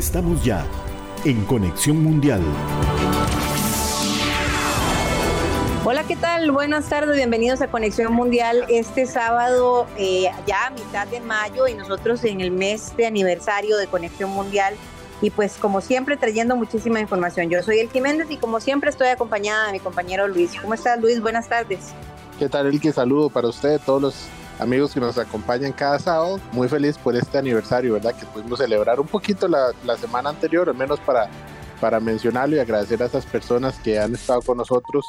[0.00, 0.66] Estamos ya
[1.26, 2.40] en Conexión Mundial.
[5.84, 6.50] Hola, ¿qué tal?
[6.52, 8.64] Buenas tardes, bienvenidos a Conexión Mundial.
[8.70, 13.76] Este sábado, eh, ya a mitad de mayo, y nosotros en el mes de aniversario
[13.76, 14.74] de Conexión Mundial.
[15.20, 17.50] Y pues, como siempre, trayendo muchísima información.
[17.50, 20.52] Yo soy El Méndez y, como siempre, estoy acompañada de mi compañero Luis.
[20.58, 21.20] ¿Cómo estás, Luis?
[21.20, 21.90] Buenas tardes.
[22.38, 22.90] ¿Qué tal, Elke?
[22.90, 24.28] Saludo para usted, todos los
[24.60, 26.38] amigos que nos acompañan cada sábado.
[26.52, 28.14] Muy feliz por este aniversario, ¿verdad?
[28.14, 31.28] Que pudimos celebrar un poquito la, la semana anterior, al menos para,
[31.80, 35.04] para mencionarlo y agradecer a esas personas que han estado con nosotros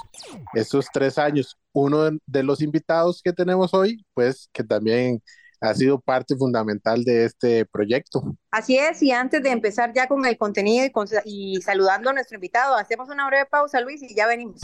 [0.54, 1.58] estos tres años.
[1.74, 5.22] Uno de los invitados que tenemos hoy, pues que también
[5.60, 8.24] ha sido parte fundamental de este proyecto.
[8.50, 10.92] Así es, y antes de empezar ya con el contenido y,
[11.26, 14.62] y saludando a nuestro invitado, hacemos una breve pausa, Luis, y ya venimos.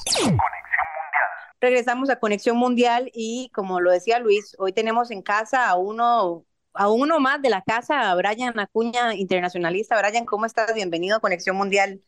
[1.60, 6.46] Regresamos a Conexión Mundial y como lo decía Luis, hoy tenemos en casa a uno,
[6.74, 10.00] a uno más de la casa, a Brian Acuña, internacionalista.
[10.00, 10.76] Brian, ¿cómo estás?
[10.76, 12.02] Bienvenido a Conexión Mundial.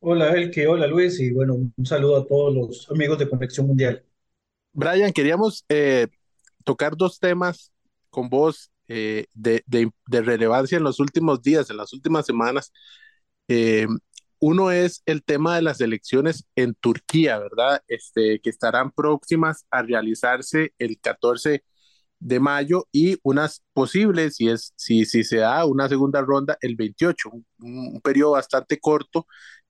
[0.00, 4.04] Hola Elke, hola Luis y bueno, un saludo a todos los amigos de Conexión Mundial.
[4.72, 6.08] Brian, queríamos eh,
[6.62, 7.72] tocar dos temas
[8.10, 12.72] con vos eh, de, de, de, relevancia en los últimos días, en las últimas semanas.
[13.48, 13.86] Eh,
[14.40, 17.82] uno es el tema de las elecciones en Turquía, ¿verdad?
[17.88, 21.64] Este, que estarán próximas a realizarse el 14
[22.20, 26.76] de mayo y unas posibles, si, es, si, si se da una segunda ronda, el
[26.76, 29.26] 28, un, un periodo bastante corto,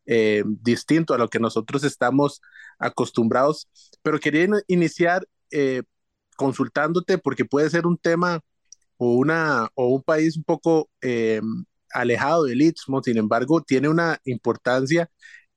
[0.06, 2.41] eh, distinto a lo que nosotros estamos
[2.78, 3.68] acostumbrados.
[4.02, 5.82] Pero quería iniciar eh,
[6.36, 8.41] consultándote porque puede ser un tema
[8.96, 11.41] o, una, o un país un poco eh,
[11.92, 15.10] alejado del Istmo, sin embargo, tiene una importancia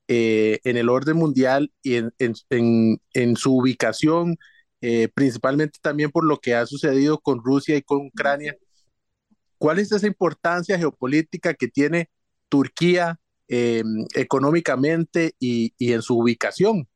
[0.08, 4.36] eh, en el orden mundial y en, en, en, en su ubicación,
[4.80, 8.56] eh, principalmente también por lo que ha sucedido con Rusia y con Ucrania.
[9.58, 12.10] ¿Cuál es esa importancia geopolítica que tiene
[12.50, 13.82] Turquía eh,
[14.14, 16.86] económicamente y, y, en su ubicación?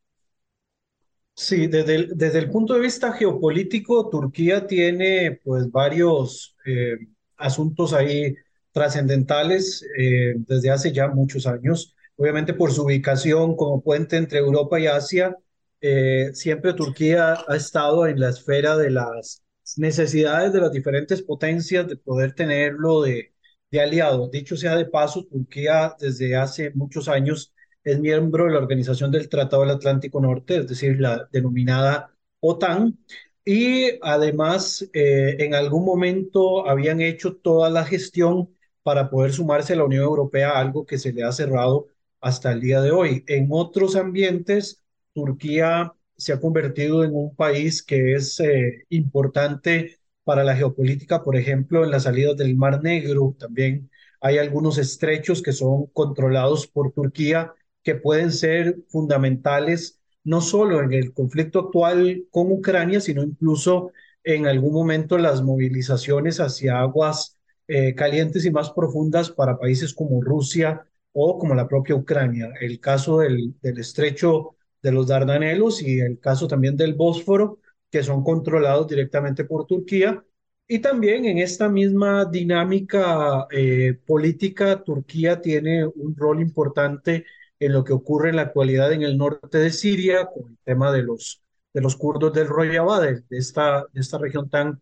[1.35, 6.99] Sí, desde el, desde el punto de vista geopolítico, Turquía tiene pues varios eh,
[7.37, 8.35] asuntos ahí
[8.79, 11.97] trascendentales eh, desde hace ya muchos años.
[12.17, 15.37] Obviamente por su ubicación como puente entre Europa y Asia,
[15.81, 19.43] eh, siempre Turquía ha estado en la esfera de las
[19.77, 23.33] necesidades de las diferentes potencias de poder tenerlo de,
[23.71, 24.29] de aliado.
[24.31, 27.53] Dicho sea de paso, Turquía desde hace muchos años
[27.85, 32.99] es miembro de la Organización del Tratado del Atlántico Norte, es decir, la denominada OTAN,
[33.45, 38.51] y además eh, en algún momento habían hecho toda la gestión
[38.89, 41.89] para poder sumarse a la Unión Europea, algo que se le ha cerrado
[42.23, 43.23] hasta el día de hoy.
[43.27, 44.83] En otros ambientes,
[45.13, 51.37] Turquía se ha convertido en un país que es eh, importante para la geopolítica, por
[51.37, 53.37] ejemplo, en las salidas del Mar Negro.
[53.39, 53.91] También
[54.23, 60.95] hay algunos estrechos que son controlados por Turquía que pueden ser fundamentales no solo en
[60.95, 63.93] el conflicto actual con Ucrania, sino incluso
[64.25, 67.38] en algún momento las movilizaciones hacia aguas
[67.69, 72.53] eh, calientes y más profundas para países como Rusia o como la propia Ucrania.
[72.61, 78.03] El caso del, del estrecho de los Dardanelos y el caso también del Bósforo, que
[78.03, 80.25] son controlados directamente por Turquía.
[80.67, 87.25] Y también en esta misma dinámica eh, política, Turquía tiene un rol importante
[87.59, 90.93] en lo que ocurre en la actualidad en el norte de Siria, con el tema
[90.93, 91.43] de los,
[91.73, 94.81] de los kurdos del Rojava, de, de, esta, de esta región tan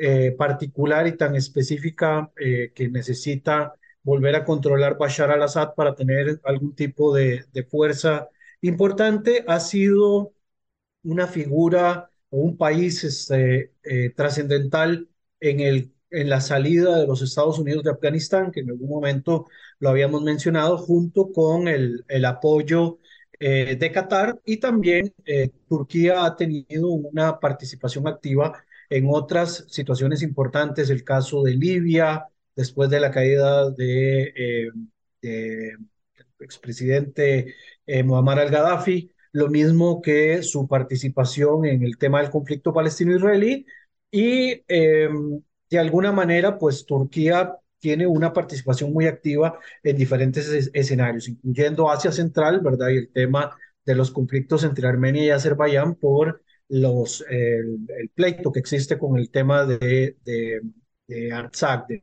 [0.00, 6.40] eh, particular y tan específica eh, que necesita volver a controlar Bashar al-Assad para tener
[6.44, 8.28] algún tipo de, de, fuerza
[8.60, 10.34] importante, ha sido
[11.02, 15.08] una figura o un país este, eh, trascendental
[15.40, 19.46] en, el, en la salida de los Estados Unidos de Afganistán, que en algún momento
[19.80, 22.98] lo habíamos mencionado, junto con el, el apoyo
[23.40, 25.14] de Qatar y también
[25.68, 32.26] Turquía ha tenido una participación activa en otras situaciones importantes, el caso de Libia,
[32.56, 34.68] después de la caída de, eh,
[35.22, 35.76] de
[36.40, 37.54] expresidente
[37.86, 43.66] eh, Muammar al-Gaddafi, lo mismo que su participación en el tema del conflicto palestino-israelí
[44.10, 45.08] y eh,
[45.70, 51.90] de alguna manera, pues Turquía tiene una participación muy activa en diferentes es escenarios, incluyendo
[51.90, 52.88] Asia Central, ¿verdad?
[52.88, 57.78] Y el tema de los conflictos entre Armenia y Azerbaiyán por los, el,
[58.14, 60.60] pleito que existe con el tema de, de,
[61.06, 62.02] de Artsakh, de,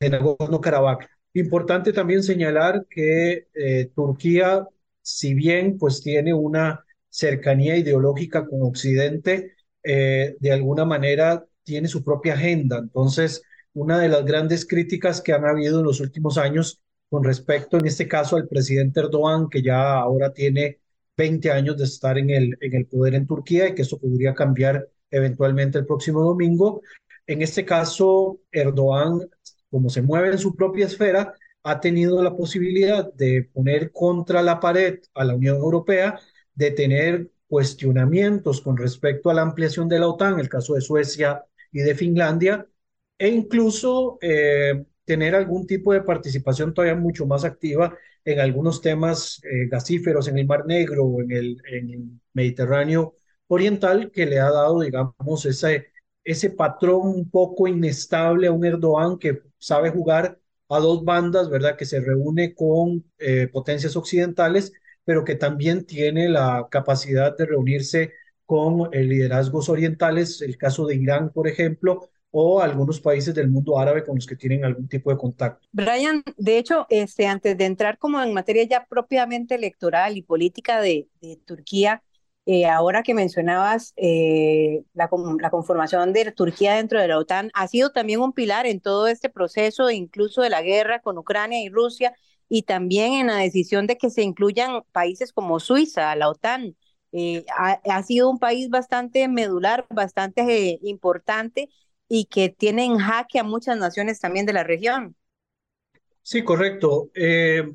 [0.00, 1.06] de Nagorno-Karabaj.
[1.34, 4.66] Importante también señalar que eh, Turquía,
[5.00, 12.04] si bien pues tiene una cercanía ideológica con Occidente, eh, de alguna manera tiene su
[12.04, 12.78] propia agenda.
[12.78, 13.42] Entonces,
[13.74, 17.86] una de las grandes críticas que han habido en los últimos años con respecto, en
[17.86, 20.80] este caso, al presidente Erdogan, que ya ahora tiene
[21.22, 24.34] 20 años de estar en el, en el poder en Turquía y que eso podría
[24.34, 26.82] cambiar eventualmente el próximo domingo.
[27.28, 29.20] En este caso, Erdogan,
[29.70, 31.32] como se mueve en su propia esfera,
[31.62, 36.18] ha tenido la posibilidad de poner contra la pared a la Unión Europea,
[36.56, 41.44] de tener cuestionamientos con respecto a la ampliación de la OTAN, el caso de Suecia
[41.70, 42.66] y de Finlandia,
[43.16, 49.40] e incluso eh, tener algún tipo de participación todavía mucho más activa en algunos temas
[49.44, 51.56] eh, gasíferos en el Mar Negro o en el,
[52.34, 53.14] Mediterráneo
[53.48, 55.88] Oriental, que le ha dado, digamos, ese,
[56.24, 60.38] ese patrón un poco inestable a un Erdogan que sabe jugar
[60.68, 61.76] a dos bandas, ¿verdad?
[61.76, 64.72] Que se reúne con eh, potencias occidentales,
[65.04, 68.12] pero que también tiene la capacidad de reunirse
[68.46, 73.78] con eh, liderazgos orientales, el caso de Irán, por ejemplo, o algunos países del mundo
[73.78, 75.68] árabe con los que tienen algún tipo de contacto.
[75.70, 80.80] Brian, de hecho, este, antes de entrar como en materia ya propiamente electoral y política
[80.80, 82.02] de, de Turquía,
[82.46, 85.08] eh, ahora que mencionabas eh, la,
[85.40, 89.06] la, conformación de Turquía dentro de la OTAN, ha sido también un pilar en todo
[89.06, 92.14] este proceso, incluso de la guerra con Ucrania y Rusia,
[92.48, 96.76] y también en la decisión de que se incluyan países como Suiza a la OTAN.
[97.12, 101.68] Eh, ha, ha, sido un país bastante medular, bastante importante
[102.14, 105.16] y que tiene en jaque a muchas naciones también de la región.
[106.20, 107.10] Sí, correcto.
[107.14, 107.74] El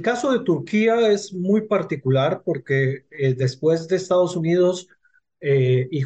[0.00, 4.88] caso de Turquía es muy particular porque eh, después de Estados Unidos
[5.40, 6.04] eh, y,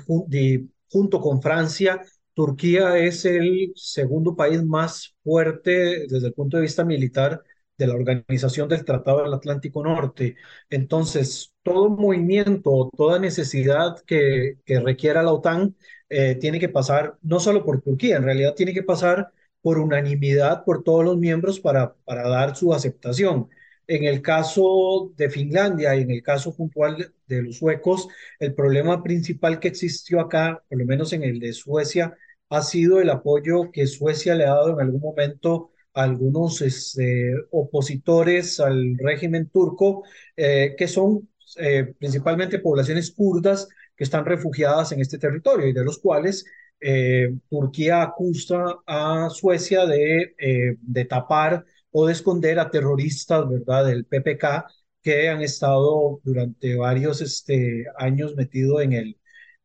[0.88, 2.02] junto con Francia,
[2.34, 7.40] Turquía es el segundo país más fuerte desde el punto de vista militar
[7.78, 10.34] de la Organización del Tratado del Atlántico Norte.
[10.68, 15.76] Entonces, todo movimiento, toda necesidad que, que requiera la OTAN
[16.10, 20.64] eh, tiene que pasar no solo por Turquía, en realidad tiene que pasar por unanimidad
[20.64, 23.48] por todos los miembros para, para dar su aceptación.
[23.86, 28.08] En el caso de Finlandia y en el caso puntual de los suecos,
[28.38, 32.16] el problema principal que existió acá, por lo menos en el de Suecia,
[32.50, 37.34] ha sido el apoyo que Suecia le ha dado en algún momento a algunos este,
[37.50, 40.04] opositores al régimen turco,
[40.36, 43.68] eh, que son eh, principalmente poblaciones kurdas
[44.00, 46.46] que están refugiadas en este territorio y de los cuales
[46.80, 53.84] eh, Turquía acusa a Suecia de, eh, de tapar o de esconder a terroristas, ¿verdad?,
[53.84, 54.64] del PPK
[55.02, 59.18] que han estado durante varios este, años metido en el,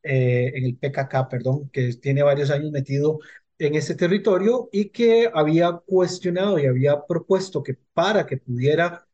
[0.04, 3.20] eh, en el PKK, perdón, que tiene varios años metido
[3.58, 9.08] en ese territorio y que había cuestionado y había propuesto que para que pudiera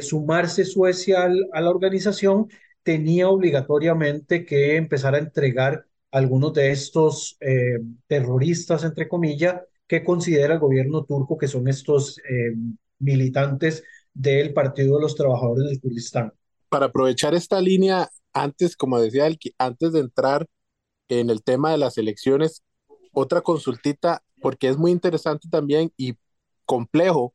[0.00, 2.48] sumarse Suecia a la organización,
[2.84, 10.54] tenía obligatoriamente que empezar a entregar algunos de estos eh, terroristas, entre comillas, que considera
[10.54, 12.54] el gobierno turco que son estos eh,
[13.00, 13.82] militantes
[14.12, 16.32] del Partido de los Trabajadores del Kurdistán.
[16.68, 19.28] Para aprovechar esta línea, antes, como decía,
[19.58, 20.46] antes de entrar
[21.08, 22.62] en el tema de las elecciones,
[23.12, 26.14] otra consultita, porque es muy interesante también y
[26.64, 27.32] complejo,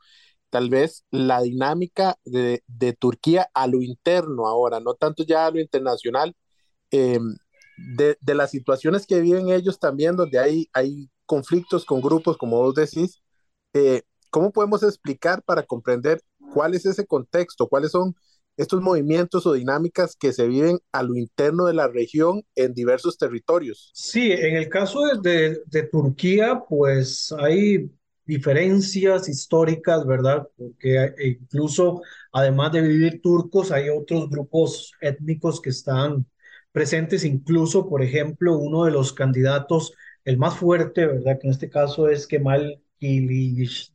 [0.50, 5.52] tal vez la dinámica de, de Turquía a lo interno ahora, no tanto ya a
[5.52, 6.36] lo internacional.
[6.92, 7.20] Eh,
[7.96, 12.58] de, de, las situaciones que viven ellos también, donde hay, hay conflictos con grupos, como
[12.58, 13.22] vos decís,
[13.74, 16.22] eh, ¿cómo podemos explicar para comprender
[16.54, 18.16] cuál es ese contexto, cuáles son
[18.58, 23.18] estos movimientos o dinámicas que se viven a lo interno de la región en diversos
[23.18, 23.92] territorios?
[23.94, 27.90] Sí, en el caso de, de Turquía, pues hay
[28.30, 30.48] diferencias históricas, ¿verdad?
[30.56, 36.28] Porque incluso, además de vivir turcos, hay otros grupos étnicos que están
[36.72, 39.94] presentes, incluso, por ejemplo, uno de los candidatos,
[40.26, 41.40] el más fuerte, ¿verdad?
[41.40, 42.80] Que en este caso es Kemal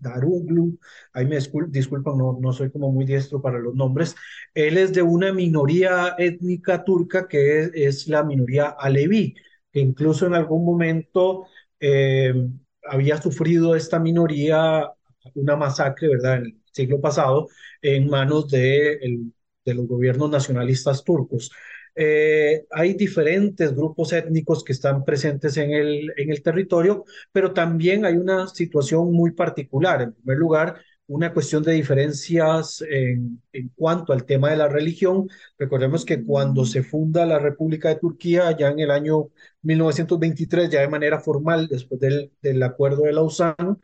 [0.00, 0.79] Daruglu,
[1.12, 1.38] ahí me
[1.69, 4.17] disculpan, no, no soy como muy diestro para los nombres,
[4.55, 9.35] él es de una minoría étnica turca que es, la minoría aleví,
[9.71, 11.47] que incluso en algún momento
[11.79, 12.35] eh,
[12.87, 14.91] había sufrido esta minoría
[15.35, 17.49] una masacre, ¿verdad?, en el siglo pasado,
[17.83, 19.33] en manos de, el,
[19.64, 21.50] de los gobiernos nacionalistas turcos.
[21.97, 28.05] Eh, hay diferentes grupos étnicos que están presentes en el, en el territorio, pero también
[28.05, 30.03] hay una situación muy particular.
[30.03, 35.29] En primer lugar, una cuestión de diferencias en, en, cuanto al tema de la religión.
[35.59, 39.31] Recordemos que cuando se funda la República de Turquía, ya en el año
[39.63, 43.77] 1923, ya de manera formal, después del, del acuerdo de Lausanne,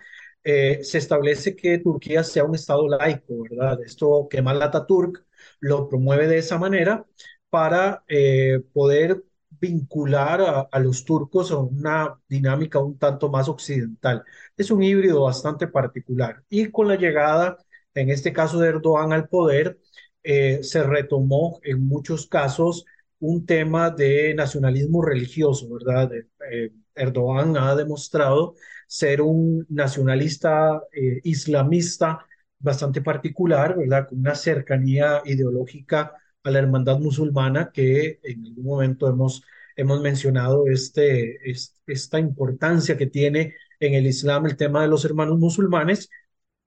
[0.42, 3.78] eh, se establece que Turquía sea un Estado laico, ¿verdad?
[3.84, 5.24] Esto Kemal Atatürk
[5.60, 7.04] lo promueve de esa manera
[7.50, 9.22] para eh, poder
[9.60, 14.24] vincular a, los turcos a una dinámica un tanto más occidental.
[14.56, 16.42] Es un híbrido bastante particular.
[16.48, 17.58] Y con la llegada,
[17.94, 19.78] en este caso de Erdogan al poder,
[20.22, 22.84] eh, se retomó en muchos casos
[23.18, 26.10] un tema de nacionalismo religioso, ¿verdad?
[26.50, 28.54] Eh, Erdogan ha demostrado
[28.86, 32.26] ser un nacionalista eh, islamista
[32.58, 34.08] bastante particular, ¿verdad?
[34.08, 39.42] Con una cercanía ideológica a la hermandad musulmana que en algún momento hemos,
[39.76, 41.38] hemos mencionado este,
[41.86, 46.10] esta importancia que tiene en el Islam el tema de los hermanos musulmanes.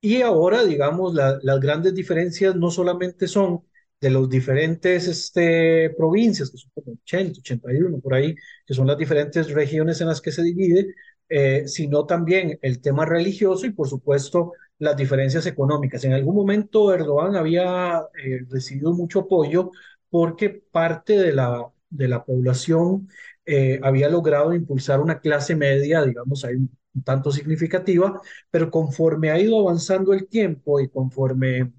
[0.01, 3.63] Y ahora, digamos, las grandes diferencias no solamente son
[4.01, 8.98] de los diferentes este, provincias, que son como 80, 81 por ahí, que son las
[8.98, 10.94] diferentes regiones en las que se divide,
[11.30, 14.51] eh, sino también el tema religioso y, por supuesto,
[14.84, 16.04] las diferencias económicas.
[16.04, 19.72] En algún momento Erdogan había eh, recibido mucho apoyo
[20.10, 23.10] porque parte de la, de la población
[23.46, 26.70] eh, había logrado impulsar una clase media, digamos, ahí un,
[27.04, 28.22] tanto significativa,
[28.52, 31.72] pero conforme ha ido avanzando el tiempo y conforme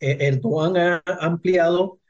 [0.00, 2.00] eh, Erdogan ha ampliado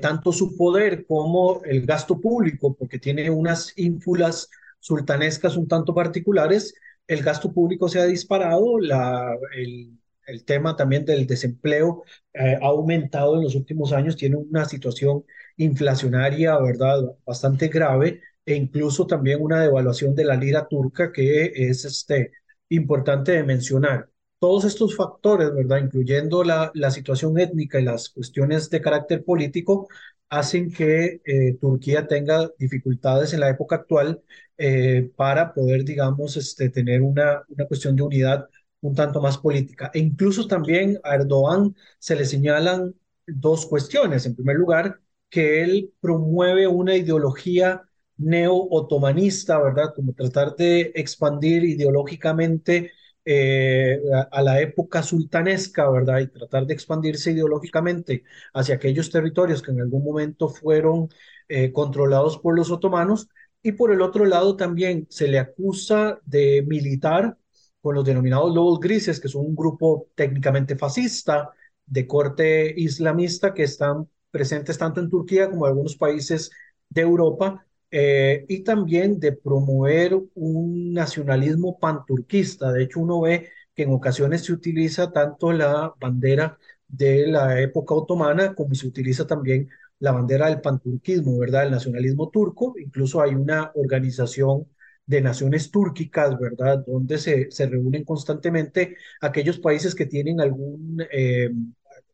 [0.00, 6.72] tanto su poder como el gasto público, porque tiene unas ínfulas sultanescas un tanto particulares,
[7.06, 12.66] el gasto público se ha disparado, la, el, el tema también del desempleo eh, ha
[12.66, 15.24] aumentado en los últimos años, tiene una situación
[15.56, 21.84] inflacionaria, ¿verdad?, bastante grave e incluso también una devaluación de la lira turca que es
[21.84, 22.32] este,
[22.68, 24.08] importante de mencionar.
[24.38, 29.88] Todos estos factores, ¿verdad?, incluyendo la, la situación étnica y las cuestiones de carácter político,
[30.28, 34.22] hacen que eh, Turquía tenga dificultades en la época actual
[34.58, 38.48] eh, para poder, digamos, este, tener una, una cuestión de unidad
[38.80, 39.90] un tanto más política.
[39.94, 42.94] E incluso también a Erdogan se le señalan
[43.26, 44.26] dos cuestiones.
[44.26, 47.82] En primer lugar, que él promueve una ideología
[48.16, 49.92] neo-otomanista, ¿verdad?
[49.94, 52.92] Como tratar de expandir ideológicamente
[53.26, 56.20] eh, a, la época sultanesca, ¿verdad?
[56.20, 58.22] Y tratar de expandirse ideológicamente
[58.54, 61.08] hacia aquellos territorios que en algún momento fueron
[61.48, 63.28] eh, controlados por los otomanos.
[63.62, 67.36] Y por el otro lado también se le acusa de militar
[67.80, 71.50] con los denominados lobos grises, que son un grupo técnicamente fascista
[71.84, 76.50] de corte islamista que están presentes tanto en Turquía como en algunos países
[76.88, 82.72] de Europa eh, y también de promover un nacionalismo panturquista.
[82.72, 87.94] De hecho, uno ve que en ocasiones se utiliza tanto la bandera de la época
[87.94, 91.64] otomana como se utiliza también la bandera del panturquismo, ¿verdad?
[91.64, 92.74] El nacionalismo turco.
[92.78, 94.66] Incluso hay una organización
[95.06, 96.84] de naciones túrquicas, ¿verdad?
[96.86, 101.50] Donde se, se reúnen constantemente aquellos países que tienen algún eh,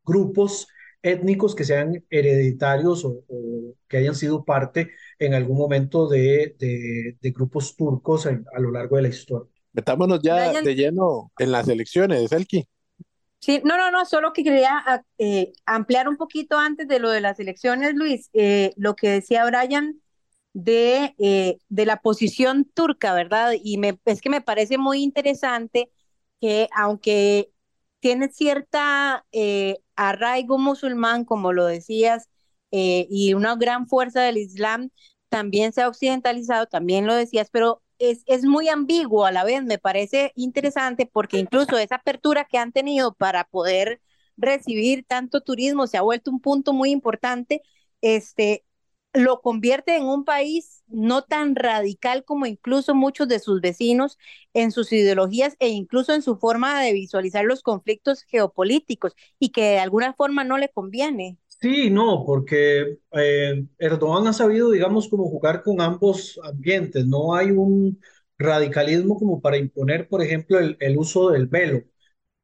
[0.04, 0.68] grupos
[1.02, 3.22] étnicos que sean hereditarios o,
[3.88, 4.90] que hayan sido parte
[5.24, 9.50] en algún momento de, de, grupos turcos a lo largo de la historia.
[9.72, 12.66] Metámonos ya de lleno en las elecciones, Elki.
[13.38, 17.10] Sí, no, no, no, solo que quería ah, eh, ampliar un poquito antes de lo
[17.10, 20.00] de las elecciones, Luis, eh, lo que decía Brian
[20.52, 23.52] de, eh, de la posición turca, ¿verdad?
[23.62, 25.90] Y me, es que me parece muy interesante
[26.40, 27.50] que aunque
[28.00, 29.24] tiene cierta
[29.96, 32.28] arraigo musulmán, como lo decías,
[32.72, 34.90] eh, y una gran fuerza del Islam
[35.32, 39.64] también se ha occidentalizado, también lo decías, pero es, es muy ambiguo a la vez,
[39.64, 44.02] me parece interesante porque incluso esa apertura que han tenido para poder
[44.36, 47.62] recibir tanto turismo se ha vuelto un punto muy importante,
[48.02, 48.64] este,
[49.14, 54.18] lo convierte en un país no tan radical como incluso muchos de sus vecinos
[54.54, 59.62] en sus ideologías e incluso en su forma de visualizar los conflictos geopolíticos y que
[59.62, 61.38] de alguna forma no le conviene.
[61.62, 67.06] Sí, no, porque eh, Erdogan ha sabido, digamos, como jugar con ambos ambientes.
[67.06, 68.00] No hay un
[68.36, 71.82] radicalismo como para imponer, por ejemplo, el, uso del velo,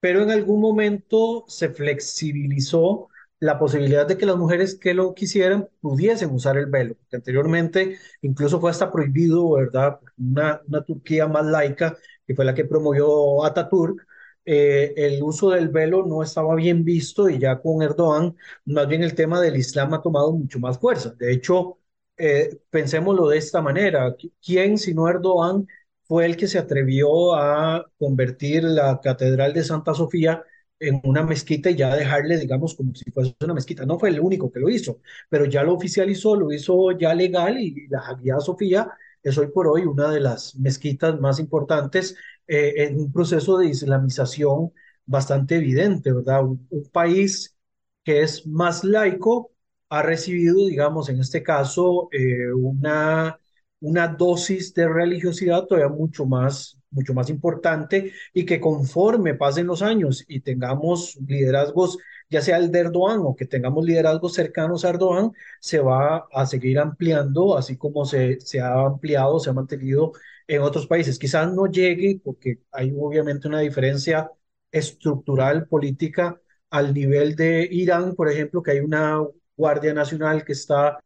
[0.01, 3.09] pero en algún momento se flexibilizó
[3.41, 7.99] la posibilidad de que las mujeres que lo quisieran pudiesen usar el velo, que anteriormente
[8.23, 10.01] incluso fue hasta prohibido, ¿verdad?
[10.19, 11.97] Una, una Turquía más laica,
[12.27, 14.08] que fue la que promovió Ataturk,
[14.51, 19.03] eh, el uso del velo no estaba bien visto y ya con Erdogan, más bien
[19.03, 21.11] el tema del Islam ha tomado mucho más fuerza.
[21.19, 21.79] De hecho,
[22.17, 25.67] eh, pensémoslo de esta manera, ¿quién sino Erdogan
[26.05, 30.43] fue el que se atrevió a convertir la Catedral de Santa Sofía
[30.81, 33.85] en una mezquita y ya dejarle, digamos, como si fuese una mezquita.
[33.85, 37.59] No fue el único que lo hizo, pero ya lo oficializó, lo hizo ya legal
[37.59, 38.89] y la Hagia Sofía
[39.23, 43.69] es hoy por hoy una de las mezquitas más importantes eh, en un proceso de
[43.69, 44.73] islamización
[45.07, 46.45] bastante evidente, ¿verdad?
[46.45, 47.57] Un, país
[48.05, 49.53] que es más laico
[49.89, 53.41] ha recibido, digamos, en este caso, eh, una,
[53.81, 59.83] una dosis de religiosidad todavía mucho más, mucho más importante y que conforme pasen los
[59.83, 61.99] años y tengamos liderazgos,
[62.31, 66.47] ya sea el de Erdogan o que tengamos liderazgos cercanos a Erdogan, se va a
[66.47, 70.13] seguir ampliando, así como se, se ha ampliado, se ha mantenido
[70.47, 71.19] en otros países.
[71.19, 74.31] Quizás no llegue, porque hay obviamente una diferencia
[74.71, 79.21] estructural política al nivel de Irán, por ejemplo, que hay una
[79.57, 80.99] Guardia Nacional que está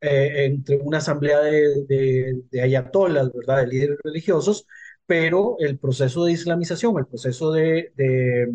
[0.00, 4.66] eh, entre una asamblea de, de, de, ayatolas, ¿verdad?, de líderes religiosos,
[5.06, 8.52] pero el proceso de islamización, el proceso de, de,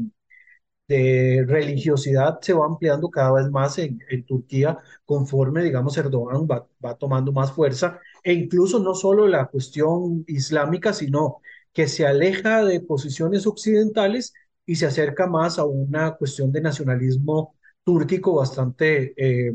[0.87, 6.67] de religiosidad se va ampliando cada vez más en, en Turquía conforme, digamos, Erdogan va,
[6.83, 12.63] va, tomando más fuerza e incluso no solo la cuestión islámica, sino que se aleja
[12.63, 14.33] de posiciones occidentales
[14.65, 19.53] y se acerca más a una cuestión de nacionalismo túrquico bastante, eh,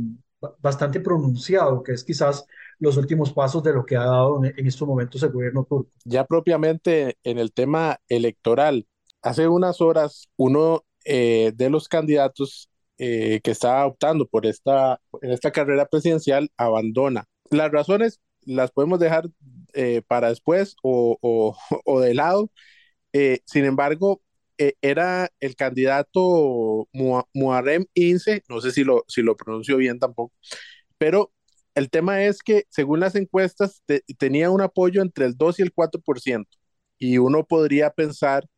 [0.61, 2.47] bastante pronunciado, que es quizás
[2.79, 5.91] los últimos pasos de lo que ha dado en, en estos momentos el gobierno turco.
[6.05, 8.87] Ya propiamente en el tema electoral,
[9.23, 15.33] hace unas horas uno eh, de los candidatos eh, que estaba optando por esta, en
[15.33, 17.25] esta carrera presidencial abandona.
[17.51, 19.29] Las razones las podemos dejar
[19.75, 22.51] eh, para después o, o, o, de lado.
[23.45, 24.23] sin embargo,
[24.83, 26.89] era el candidato
[27.33, 30.35] Muharrem Ince, no sé si lo, si lo pronuncio bien tampoco,
[30.99, 31.33] pero
[31.79, 35.63] el tema es que según las encuestas te, tenía un apoyo entre el 2 y
[35.63, 36.47] el 4%,
[36.99, 38.49] y uno podría pensar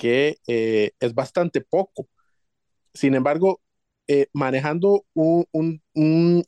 [0.00, 2.08] que eh, es bastante poco.
[2.94, 3.60] Sin embargo,
[4.08, 5.82] eh, manejando un, un,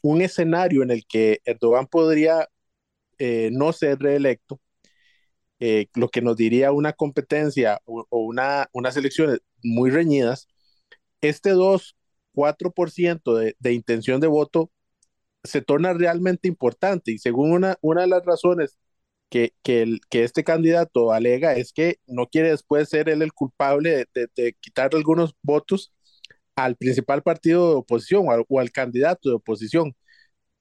[0.02, 2.48] un, escenario en el que Erdogan podría
[3.18, 4.60] eh, no ser reelecto,
[5.94, 10.48] lo que nos diría una competencia o, o una, unas elecciones muy reñidas,
[11.20, 11.96] este 2,
[12.34, 14.72] 4% de, de intención de voto
[15.44, 18.78] se torna realmente importante y según una, una de las razones
[19.32, 23.32] que, que, el, que este candidato alega es que no quiere después ser él el
[23.32, 25.94] culpable de, de, de algunos votos
[26.56, 29.96] al principal partido de oposición o al, o al candidato de oposición.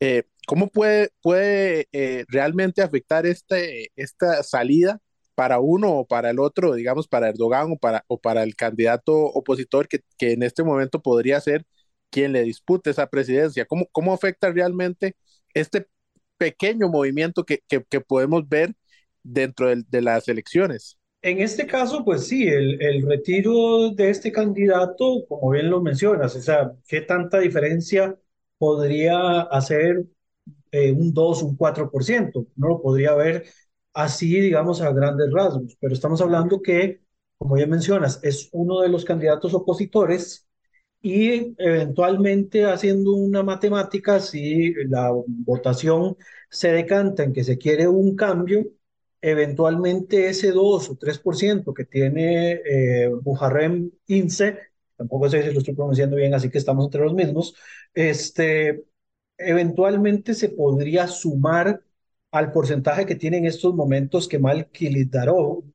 [0.02, 5.00] Eh, ¿Cómo puede, puede eh, realmente afectar este, esta salida
[5.36, 9.14] para uno o para el otro, digamos, para Erdogan o para, o para el candidato
[9.16, 11.66] opositor que, que en este momento podría ser
[12.10, 13.66] quien le dispute esa presidencia?
[13.66, 15.16] ¿Cómo, cómo afecta realmente
[15.54, 15.88] este
[16.42, 18.74] pequeño movimiento que, que, que podemos ver
[19.22, 20.98] dentro de, de, las elecciones.
[21.22, 26.36] En este caso, pues sí, el, el, retiro de este candidato, como bien lo mencionas,
[26.36, 28.18] o sea, ¿qué tanta diferencia
[28.58, 30.04] podría hacer
[30.72, 32.48] eh, un 2, un 4%?
[32.56, 33.46] No lo podría ver
[33.94, 37.02] así, digamos, a grandes rasgos, pero estamos hablando que,
[37.38, 40.48] como ya mencionas, es uno de los candidatos opositores
[41.02, 46.18] y eventualmente haciendo una matemática, si la votación
[46.50, 48.66] se decanta en que se quiere un cambio,
[49.22, 54.60] eventualmente ese 2 o 3% que tiene eh, Bujarrem Ince,
[54.96, 57.56] tampoco sé si lo estoy pronunciando bien, así que estamos entre los mismos,
[57.94, 58.86] este,
[59.38, 61.82] eventualmente se podría sumar
[62.32, 64.70] al porcentaje que tiene en estos momentos Kemal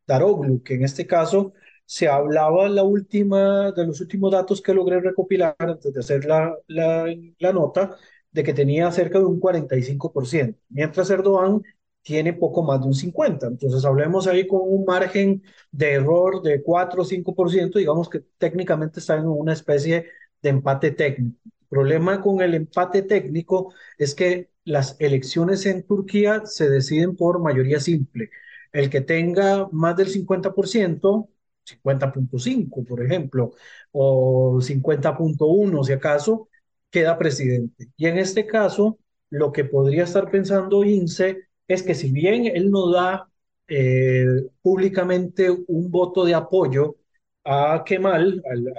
[0.07, 1.53] Daroglu, que en este caso
[1.87, 6.55] se hablaba la última, de los últimos datos que logré recopilar antes de hacer la,
[6.69, 7.07] la,
[7.39, 7.97] la nota,
[8.33, 11.63] de que tenía cerca de un 45%, mientras Erdogan
[12.03, 13.65] tiene poco más de un 50%.
[13.65, 19.01] Entonces hablemos ahí con un margen de error de 4 o 5%, digamos que técnicamente
[19.01, 20.07] está en una especie
[20.43, 21.39] de empate técnico.
[21.45, 27.41] El problema con el empate técnico es que las elecciones en Turquía se deciden por
[27.41, 28.31] mayoría simple.
[28.73, 31.29] El que tenga más del 50%,
[31.67, 33.53] 50.5, por ejemplo,
[33.93, 36.49] o 50.1 si acaso,
[36.91, 37.91] queda presidente.
[37.97, 38.99] Y en este caso,
[39.31, 43.29] lo que podría estar pensando INSE es que si bien él no da
[43.69, 44.27] eh,
[44.63, 46.97] públicamente un voto de apoyo
[47.45, 48.73] a Kemal, al,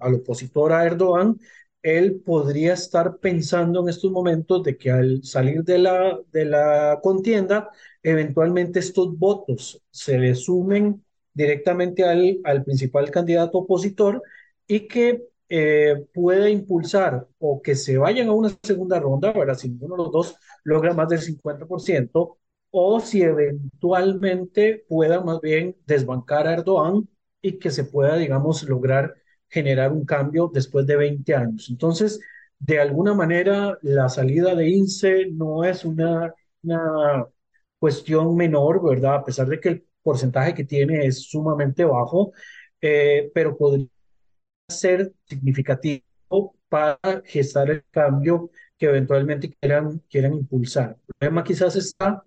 [0.00, 1.38] al, opositor a Erdogan,
[1.82, 7.00] él podría estar pensando en estos momentos de que al salir de la, de la
[7.02, 7.70] contienda,
[8.02, 11.04] eventualmente estos votos se le sumen
[11.42, 14.22] directamente al, al principal candidato opositor
[14.66, 19.54] y que eh, puede impulsar o que se vayan a una segunda ronda, ¿verdad?
[19.56, 22.38] si ninguno de los dos logra más del 50%,
[22.70, 27.08] o si eventualmente pueda más bien desbancar a Erdogan
[27.42, 29.14] y que se pueda, digamos, lograr
[29.48, 31.68] generar un cambio después de 20 años.
[31.70, 32.20] Entonces,
[32.58, 37.26] de alguna manera, la salida de INSE no es una, una
[37.78, 39.14] cuestión menor, ¿verdad?
[39.16, 42.32] A pesar de que el porcentaje que tiene es sumamente bajo,
[42.80, 43.86] eh, pero podría
[44.68, 50.96] ser significativo para gestar el cambio que eventualmente quieran, quieran impulsar.
[51.08, 52.24] El problema quizás está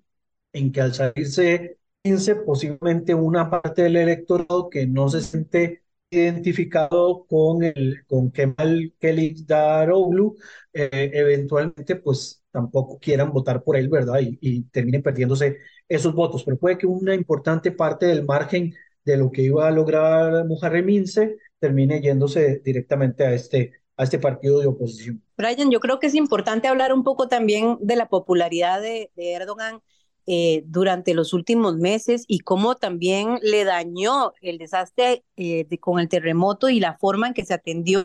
[0.53, 7.25] en que al salirse 15, posiblemente una parte del electorado que no se siente identificado
[7.27, 10.35] con, el, con Kemal Kılıçdaroğlu,
[10.73, 14.21] eh, eventualmente pues tampoco quieran votar por él, ¿verdad?
[14.21, 15.57] Y, y terminen perdiéndose
[15.89, 16.43] esos votos.
[16.43, 20.89] Pero puede que una importante parte del margen de lo que iba a lograr Muharrem
[20.89, 25.21] Ince termine yéndose directamente a este, a este partido de oposición.
[25.35, 29.33] Brian, yo creo que es importante hablar un poco también de la popularidad de, de
[29.33, 29.81] Erdogan
[30.25, 36.07] eh, durante los últimos meses y cómo también le dañó el desastre eh, con el
[36.09, 38.03] terremoto y la forma en que se atendió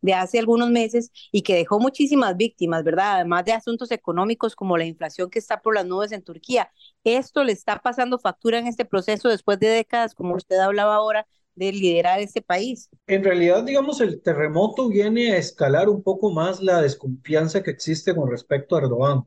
[0.00, 3.16] de hace algunos meses y que dejó muchísimas víctimas, ¿verdad?
[3.16, 6.70] Además de asuntos económicos como la inflación que está por las nubes en Turquía.
[7.04, 11.26] Esto le está pasando factura en este proceso después de décadas, como usted hablaba ahora,
[11.58, 12.88] de liderar este país.
[13.06, 18.14] En realidad, digamos, el terremoto viene a escalar un poco más la desconfianza que existe
[18.14, 19.24] con respecto a Erdogan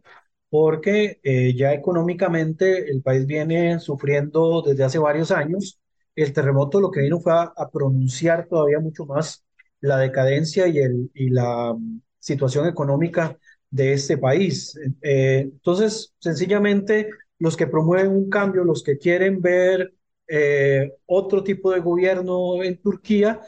[0.51, 5.79] porque eh, ya económicamente el país viene sufriendo desde hace varios años.
[6.13, 9.45] El terremoto lo que vino fue a, pronunciar todavía mucho más
[9.79, 13.37] la decadencia y, el, y la mm, situación económica
[13.69, 14.77] de este país.
[15.01, 17.09] Eh, entonces, sencillamente,
[17.39, 19.93] los que promueven un cambio, los que quieren ver
[20.27, 23.39] eh, otro tipo de gobierno en Turquía,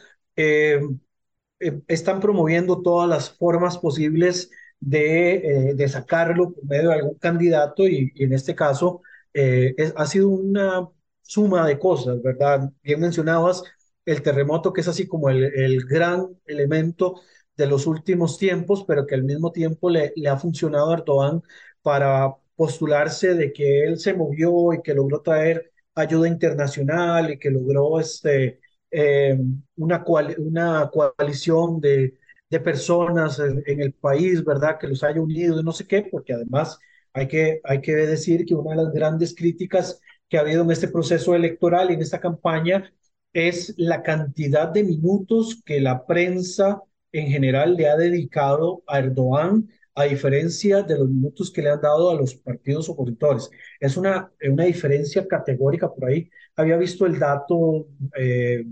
[1.87, 4.49] están promoviendo todas las formas posibles
[4.85, 9.01] de, eh, de sacarlo por medio de algún candidato y, en este caso
[9.33, 10.87] eh, ha sido una
[11.21, 12.69] suma de cosas, ¿verdad?
[12.83, 13.63] Bien mencionabas
[14.05, 17.21] el terremoto que es así como el, el gran elemento
[17.55, 21.41] de los últimos tiempos, pero que al mismo tiempo le, le ha funcionado a Erdogan
[21.81, 27.51] para postularse de que él se movió y que logró traer ayuda internacional y que
[27.51, 28.59] logró este,
[28.91, 29.37] eh,
[29.77, 30.03] una,
[30.37, 32.17] una coalición de,
[32.53, 34.77] de personas en, el país, ¿verdad?
[34.79, 36.77] Que los haya unido y no sé qué, porque además
[37.13, 40.71] hay que, hay que decir que una de las grandes críticas que ha habido en
[40.71, 42.93] este proceso electoral y en esta campaña
[43.33, 49.67] es la cantidad de minutos que la prensa en general le ha dedicado a Erdogan,
[49.95, 53.49] a diferencia de los minutos que le han dado a los partidos opositores.
[53.79, 56.29] Es una, una diferencia categórica por ahí.
[56.55, 58.63] Había visto el dato eh,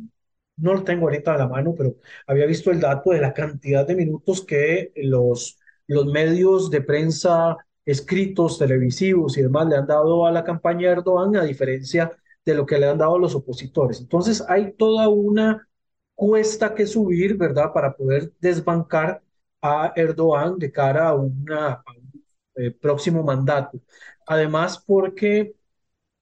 [0.61, 1.95] no lo tengo ahorita a la mano, pero
[2.27, 7.57] había visto el dato de la cantidad de minutos que los, los medios de prensa
[7.85, 12.11] escritos, televisivos y demás le han dado a la campaña de Erdogan, a diferencia
[12.45, 13.99] de lo que le han dado a los opositores.
[13.99, 15.67] Entonces hay toda una
[16.15, 19.21] cuesta que subir, ¿verdad?, para poder desbancar
[19.61, 22.23] a Erdogan de cara a, una, un
[22.55, 23.79] eh, próximo mandato.
[24.27, 25.55] Además, porque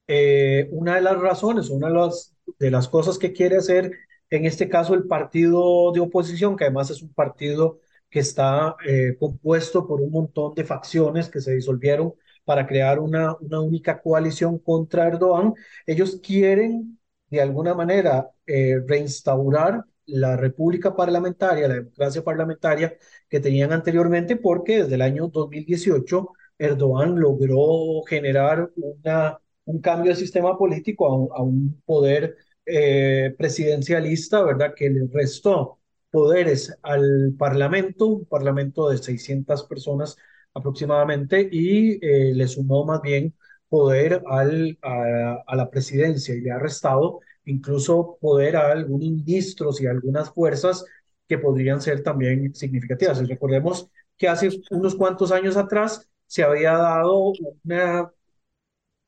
[0.08, 3.92] eh, una de las razones, una de las, de las cosas que quiere hacer
[4.30, 9.16] en este caso el partido de oposición, que además es un partido que está eh,
[9.20, 12.14] compuesto por un montón de facciones que se disolvieron
[12.46, 15.54] para crear una, una única coalición contra Erdogan,
[15.86, 22.98] ellos quieren de alguna manera eh, reinstaurar la república parlamentaria, la democracia parlamentaria
[23.30, 30.18] que tenían anteriormente, porque desde el año 2018 Erdogan logró generar una, un cambio de
[30.18, 32.36] sistema político a un poder
[32.70, 34.74] eh, presidencialista, ¿verdad?
[34.76, 35.80] Que le restó
[36.12, 40.18] poderes al Parlamento, un Parlamento de 600 personas
[40.54, 43.36] aproximadamente, y eh, le sumó más bien
[43.70, 49.88] poder al, a, la presidencia y le ha restado incluso poder a algunos ministros y
[49.88, 50.86] algunas fuerzas
[51.28, 53.28] que podrían ser también significativas.
[53.28, 58.12] recordemos que hace unos cuantos años atrás se había dado una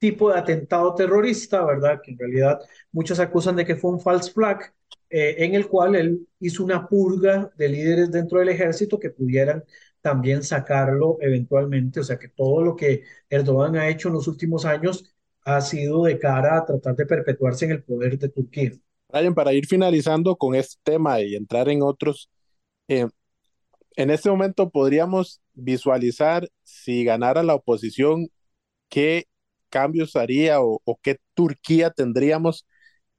[0.01, 2.01] tipo de atentado terrorista, ¿verdad?
[2.03, 2.59] Que en realidad
[2.91, 4.73] muchos acusan de que fue un false flag,
[5.11, 9.63] eh, en el cual él hizo una purga de líderes dentro del ejército que pudieran
[10.01, 11.99] también sacarlo eventualmente.
[11.99, 16.05] O sea que todo lo que Erdogan ha hecho en los últimos años ha sido
[16.05, 18.71] de cara a tratar de perpetuarse en el poder de Turquía.
[19.07, 22.27] Brian, para ir finalizando con este tema y entrar en otros,
[22.87, 23.07] eh,
[23.95, 28.29] en este momento podríamos visualizar si ganara la oposición,
[28.89, 29.27] qué
[29.71, 32.67] cambios haría o, qué Turquía tendríamos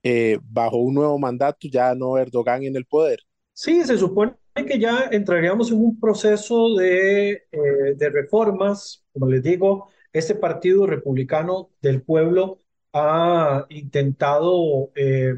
[0.05, 3.21] eh, bajo un nuevo mandato, ya no Erdogan en el poder?
[3.53, 9.05] Sí, se supone que ya entraríamos en un proceso de, eh, de reformas.
[9.13, 12.59] Como les digo, este Partido Republicano del Pueblo
[12.93, 15.35] ha intentado eh,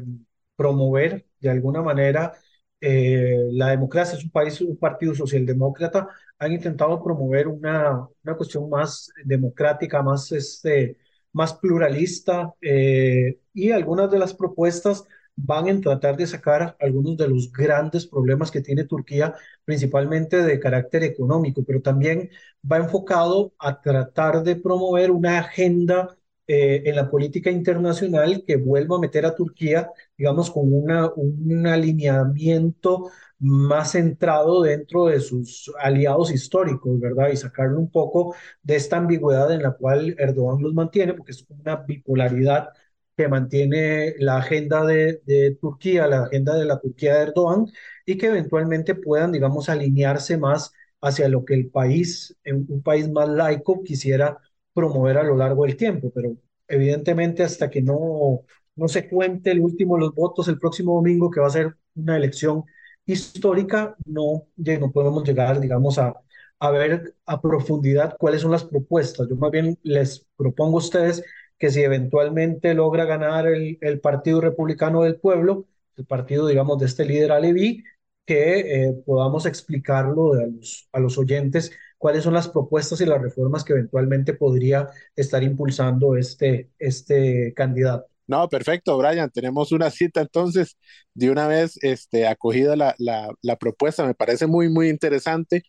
[0.55, 2.33] promover de alguna manera
[2.81, 4.15] la democracia.
[4.17, 6.07] Es un país, un partido socialdemócrata.
[6.37, 10.97] Han intentado promover una, una cuestión más democrática, más este,
[11.35, 17.27] más pluralista eh, y algunas de las propuestas van en tratar de sacar algunos de
[17.27, 22.29] los grandes problemas que tiene Turquía, principalmente de carácter económico, pero también
[22.69, 26.17] va enfocado a tratar de promover una agenda
[26.47, 31.67] eh, en la política internacional que vuelva a meter a Turquía, digamos, con una, un
[31.67, 37.29] alineamiento más centrado dentro de sus aliados históricos, ¿verdad?
[37.31, 41.45] Y sacarle un poco de esta ambigüedad en la cual Erdogan los mantiene, porque es
[41.49, 42.69] una bipolaridad
[43.17, 47.67] que mantiene la agenda de, de, Turquía, la agenda de la Turquía de Erdogan,
[48.05, 50.71] y que eventualmente puedan, digamos, alinearse más
[51.01, 54.37] hacia lo que el país, un país más laico, quisiera
[54.73, 56.11] promover a lo largo del tiempo.
[56.13, 56.35] Pero
[56.67, 58.41] evidentemente hasta que no,
[58.75, 62.17] no se cuente el último los votos el próximo domingo, que va a ser una
[62.17, 62.65] elección
[63.05, 66.15] histórica, no, no podemos llegar, digamos, a,
[66.59, 69.27] a ver a profundidad cuáles son las propuestas.
[69.29, 71.23] Yo más bien les propongo a ustedes
[71.57, 75.65] que si eventualmente logra ganar el, el Partido Republicano del Pueblo,
[75.97, 77.83] el partido, digamos, de este líder Alevi,
[78.25, 83.21] que eh, podamos explicarlo a los, a los oyentes cuáles son las propuestas y las
[83.21, 88.07] reformas que eventualmente podría estar impulsando este, este candidato.
[88.27, 89.29] No, perfecto, Brian.
[89.31, 90.77] Tenemos una cita entonces
[91.13, 94.05] de una vez este, acogida la, la, la propuesta.
[94.05, 95.63] Me parece muy, muy interesante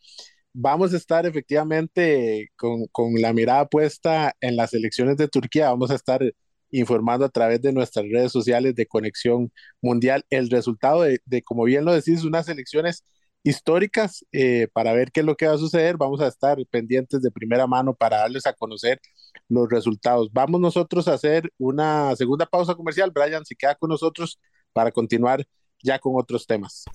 [0.59, 5.69] vamos a estar efectivamente con, con, la mirada puesta en las elecciones de Turquía.
[5.71, 6.23] Vamos a estar
[6.71, 11.64] informando a través de nuestras redes sociales de Conexión Mundial el resultado de, de como
[11.64, 13.05] bien lo decís, unas elecciones
[13.46, 15.96] históricas eh, para ver qué es lo que va a suceder.
[15.96, 19.00] Vamos a estar pendientes de primera mano para darles a conocer
[19.48, 20.28] los resultados.
[20.32, 23.12] Vamos nosotros a hacer una segunda pausa comercial.
[23.12, 24.40] Brian, si queda con nosotros
[24.72, 25.46] para continuar
[25.82, 26.87] ya con otros temas.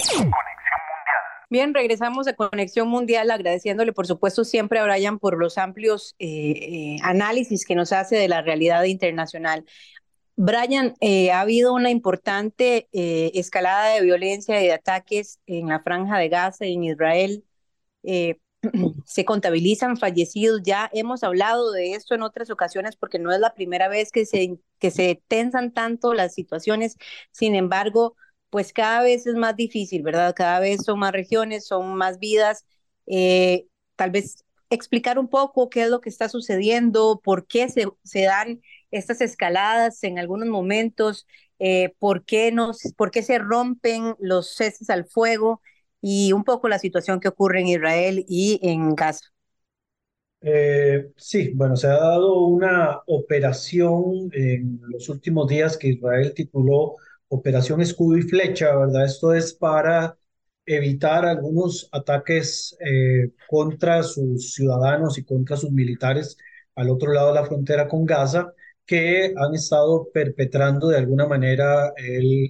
[1.49, 6.27] Bien, regresamos a Conexión Mundial agradeciéndole, por supuesto, siempre a Brian por los amplios eh,
[6.27, 9.65] eh, análisis que nos hace de la realidad internacional.
[10.43, 16.17] Brian, eh, ha habido una importante escalada de violencia y de ataques en la franja
[16.17, 17.43] de Gaza y en Israel.
[19.05, 20.61] se contabilizan fallecidos.
[20.63, 24.25] Ya hemos hablado de esto en otras ocasiones porque no es la primera vez que
[24.25, 26.97] se, que se tensan tanto las situaciones.
[27.31, 28.15] Sin embargo,
[28.49, 30.33] pues cada vez es más difícil, ¿verdad?
[30.35, 32.65] Cada vez son más regiones, son más vidas.
[33.07, 37.87] Eh, tal vez explicar un poco qué es lo que está sucediendo, por qué se,
[38.03, 41.25] se dan estas escaladas en algunos momentos,
[41.59, 45.61] eh, por, qué nos, por qué se rompen los ceses al fuego
[46.01, 49.25] y un poco la situación que ocurre en Israel y en Gaza.
[50.41, 56.95] Eh, sí, bueno, se ha dado una operación en los últimos días que Israel tituló
[57.27, 59.05] Operación Escudo y Flecha, ¿verdad?
[59.05, 60.17] Esto es para
[60.65, 66.37] evitar algunos ataques eh, contra sus ciudadanos y contra sus militares
[66.75, 68.53] al otro lado de la frontera con Gaza,
[68.91, 71.93] que han estado perpetrando de alguna manera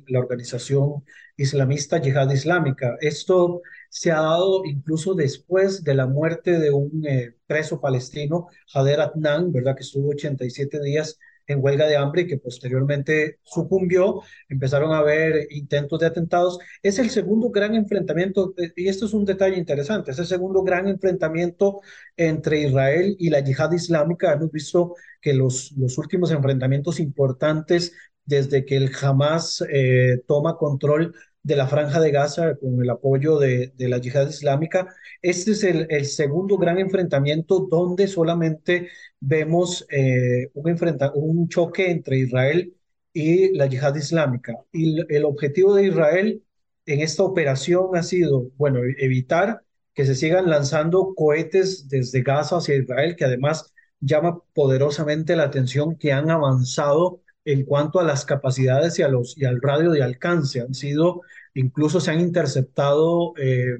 [0.07, 1.03] la organización
[1.37, 2.97] islamista Yihad Islámica.
[2.99, 9.01] Esto se ha dado incluso después de la muerte de un eh, preso palestino, Hader
[9.01, 9.75] Adnan, ¿verdad?
[9.75, 11.19] Que estuvo 87 días
[11.51, 16.59] en huelga de hambre y que posteriormente sucumbió, empezaron a haber intentos de atentados.
[16.81, 20.63] Es el segundo gran enfrentamiento, eh, y esto es un detalle interesante, es el segundo
[20.63, 21.81] gran enfrentamiento
[22.17, 24.33] entre Israel y la yihad islámica.
[24.33, 27.93] Hemos visto que los, los últimos enfrentamientos importantes
[28.25, 33.39] desde que el Hamas eh, toma control de la franja de Gaza con el apoyo
[33.39, 34.87] de, de la yihad islámica.
[35.21, 40.77] Este es el, el, segundo gran enfrentamiento donde solamente vemos eh, un,
[41.15, 42.75] un choque entre Israel
[43.13, 44.55] y la yihad islámica.
[44.71, 46.43] Y el objetivo de Israel
[46.85, 52.75] en esta operación ha sido, bueno, evitar que se sigan lanzando cohetes desde Gaza hacia
[52.75, 58.99] Israel, que además llama poderosamente la atención que han avanzado en cuanto a las capacidades
[58.99, 60.61] y, al radio de alcance.
[60.61, 61.21] Han sido,
[61.53, 63.77] incluso se han interceptado eh,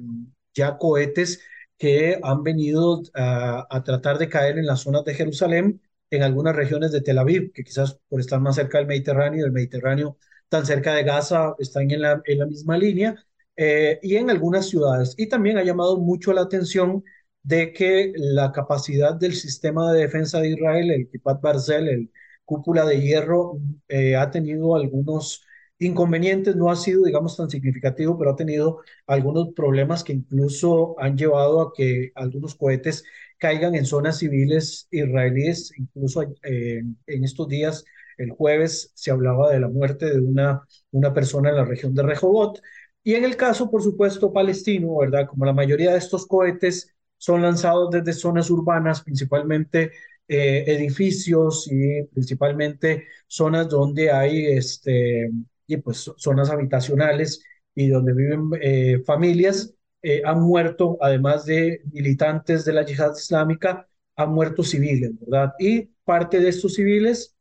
[0.54, 1.40] ya cohetes
[1.78, 6.92] que han venido a, tratar de caer en las zonas de Jerusalén, en algunas regiones
[6.92, 10.94] de Tel Aviv, que quizás por estar más cerca del Mediterráneo, el Mediterráneo tan cerca
[10.94, 13.16] de Gaza, están en la, en la misma línea,
[13.56, 15.14] eh, y en algunas ciudades.
[15.16, 17.04] Y también ha llamado mucho la atención
[17.42, 22.12] de que la capacidad del sistema de defensa de Israel, el Kipat Barzel, el
[22.44, 25.44] cúpula de hierro, eh, ha tenido algunos
[25.78, 31.16] inconvenientes, no ha sido, digamos, tan significativo, pero ha tenido algunos problemas que incluso han
[31.16, 33.04] llevado a que algunos cohetes
[33.38, 35.72] caigan en zonas civiles israelíes.
[35.76, 37.84] Incluso eh, en estos días,
[38.18, 42.02] el jueves, se hablaba de la muerte de una, una persona en la región de
[42.04, 42.60] Rehoboth.
[43.02, 45.26] Y en el caso, por supuesto, palestino, ¿verdad?
[45.28, 49.92] Como la mayoría de estos cohetes son lanzados desde zonas urbanas, principalmente
[50.34, 55.30] eh, edificios y principalmente zonas donde hay este,
[55.66, 62.64] y pues zonas habitacionales y donde viven eh, familias, eh, han muerto, además de militantes
[62.64, 65.52] de la yihad islámica, han muerto civiles, ¿verdad?
[65.58, 67.36] Y parte de estos civiles,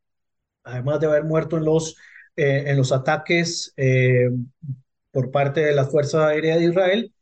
[0.66, 1.96] además de haber muerto en los,
[2.36, 3.74] en los ataques
[5.12, 7.14] por parte de la Fuerza Aérea de Israel,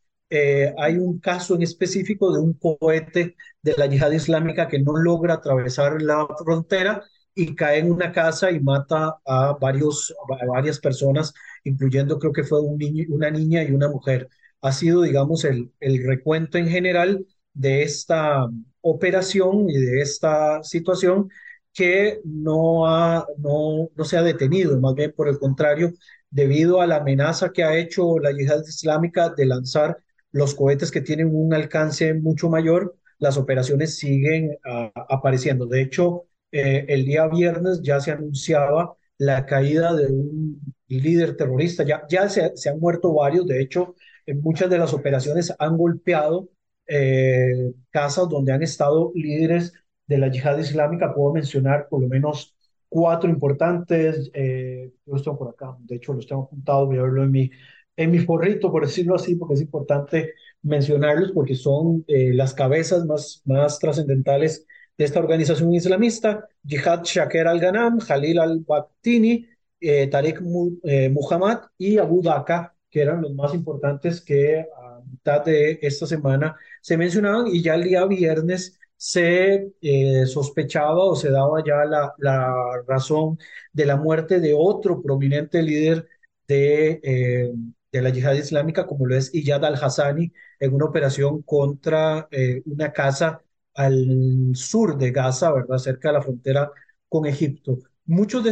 [0.78, 5.36] hay un caso en específico de un cohete de la yihad islámica que no logra
[5.36, 7.04] atravesar la frontera
[7.36, 12.44] y cae en una casa y mata a, varios, a varias personas, incluyendo creo que
[12.44, 14.30] fue un niño, una niña y una mujer.
[14.62, 18.48] Ha sido, digamos, el, el recuento en general de esta
[18.82, 21.30] operación y de esta situación
[21.74, 25.94] que no, ha, no, no se ha detenido, más bien por el contrario,
[26.30, 29.98] debido a la amenaza que ha hecho la yihad islámica de lanzar
[30.32, 35.66] los cohetes que tienen un alcance mucho mayor, las operaciones siguen ah, apareciendo.
[35.66, 41.84] De hecho, eh, el día viernes ya se anunciaba la caída de un líder terrorista.
[41.84, 45.78] Ya, ya se, se han muerto varios, de hecho, en muchas de las operaciones han
[45.78, 46.50] golpeado
[46.88, 49.74] eh, casas donde han estado líderes
[50.08, 51.14] de la yihad islámica.
[51.14, 52.56] Puedo mencionar por lo menos
[52.90, 54.32] cuatro importantes.
[54.34, 57.32] Eh, yo los tengo por acá, de hecho los tengo apuntados, voy a verlo en
[57.32, 57.52] mi,
[58.00, 63.06] en mi forrito, por decirlo así, porque es importante mencionarlos porque son eh, las cabezas
[63.06, 64.66] más, más trascendentales
[64.98, 69.46] de esta organización islamista, Jihad Shakir al-Ghanam, Khalil al-Baktini,
[69.82, 70.10] eh,
[70.84, 76.06] eh, Muhammad y Abu Dhaka, que eran los más importantes que a mitad de esta
[76.06, 81.84] semana se mencionaban y ya el día viernes se eh, sospechaba o se daba ya
[81.86, 82.54] la, la,
[82.88, 83.38] razón
[83.74, 86.08] de la muerte de otro prominente líder
[86.48, 87.52] de,
[87.92, 92.28] de la yihad islámica, como lo es Iyad al-Hassani, en una operación contra
[92.66, 93.42] una casa
[93.74, 95.78] al sur de Gaza, ¿verdad?
[95.78, 96.72] Cerca de la frontera
[97.08, 97.78] con Egipto.
[98.06, 98.52] Muchos de,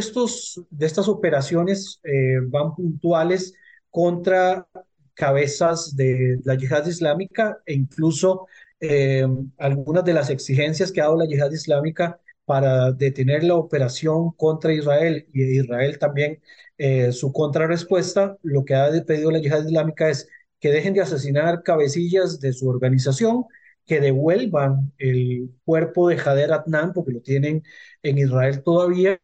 [0.70, 3.54] de estas operaciones eh, van puntuales
[3.90, 4.66] contra
[5.14, 8.46] cabezas de la yihad islámica e incluso
[8.80, 9.26] eh,
[9.58, 14.72] algunas de las exigencias que ha dado la yihad islámica para detener la operación contra
[14.72, 16.40] Israel y Israel también
[16.78, 21.62] eh, su contrarrespuesta, lo que ha pedido la yihad islámica es que dejen de asesinar
[21.62, 23.44] cabecillas de su organización
[23.86, 27.64] que devuelvan el cuerpo de Jader Adnan, porque lo tienen
[28.02, 29.20] en Israel todavía,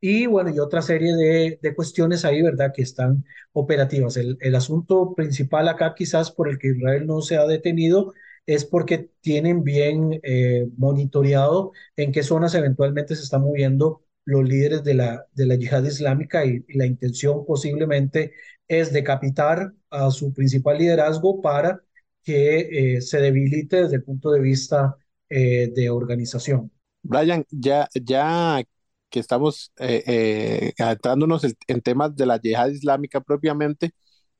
[0.00, 1.14] y bueno, y otra serie
[1.60, 4.16] de, cuestiones ahí, ¿verdad?, que están operativas.
[4.16, 8.14] El, asunto principal acá, quizás por el que Israel no se ha detenido,
[8.48, 14.82] es porque tienen bien eh, monitoreado en qué zonas eventualmente se están moviendo los líderes
[14.84, 18.32] de la, de la yihad islámica y, la intención posiblemente
[18.66, 21.82] es decapitar a su principal liderazgo para
[22.22, 24.96] que eh, se debilite desde el punto de vista
[25.28, 26.72] eh, de organización.
[27.02, 28.62] Brian, ya, ya
[29.10, 30.72] que estamos eh,
[31.66, 33.90] en temas de la yihad islámica propiamente,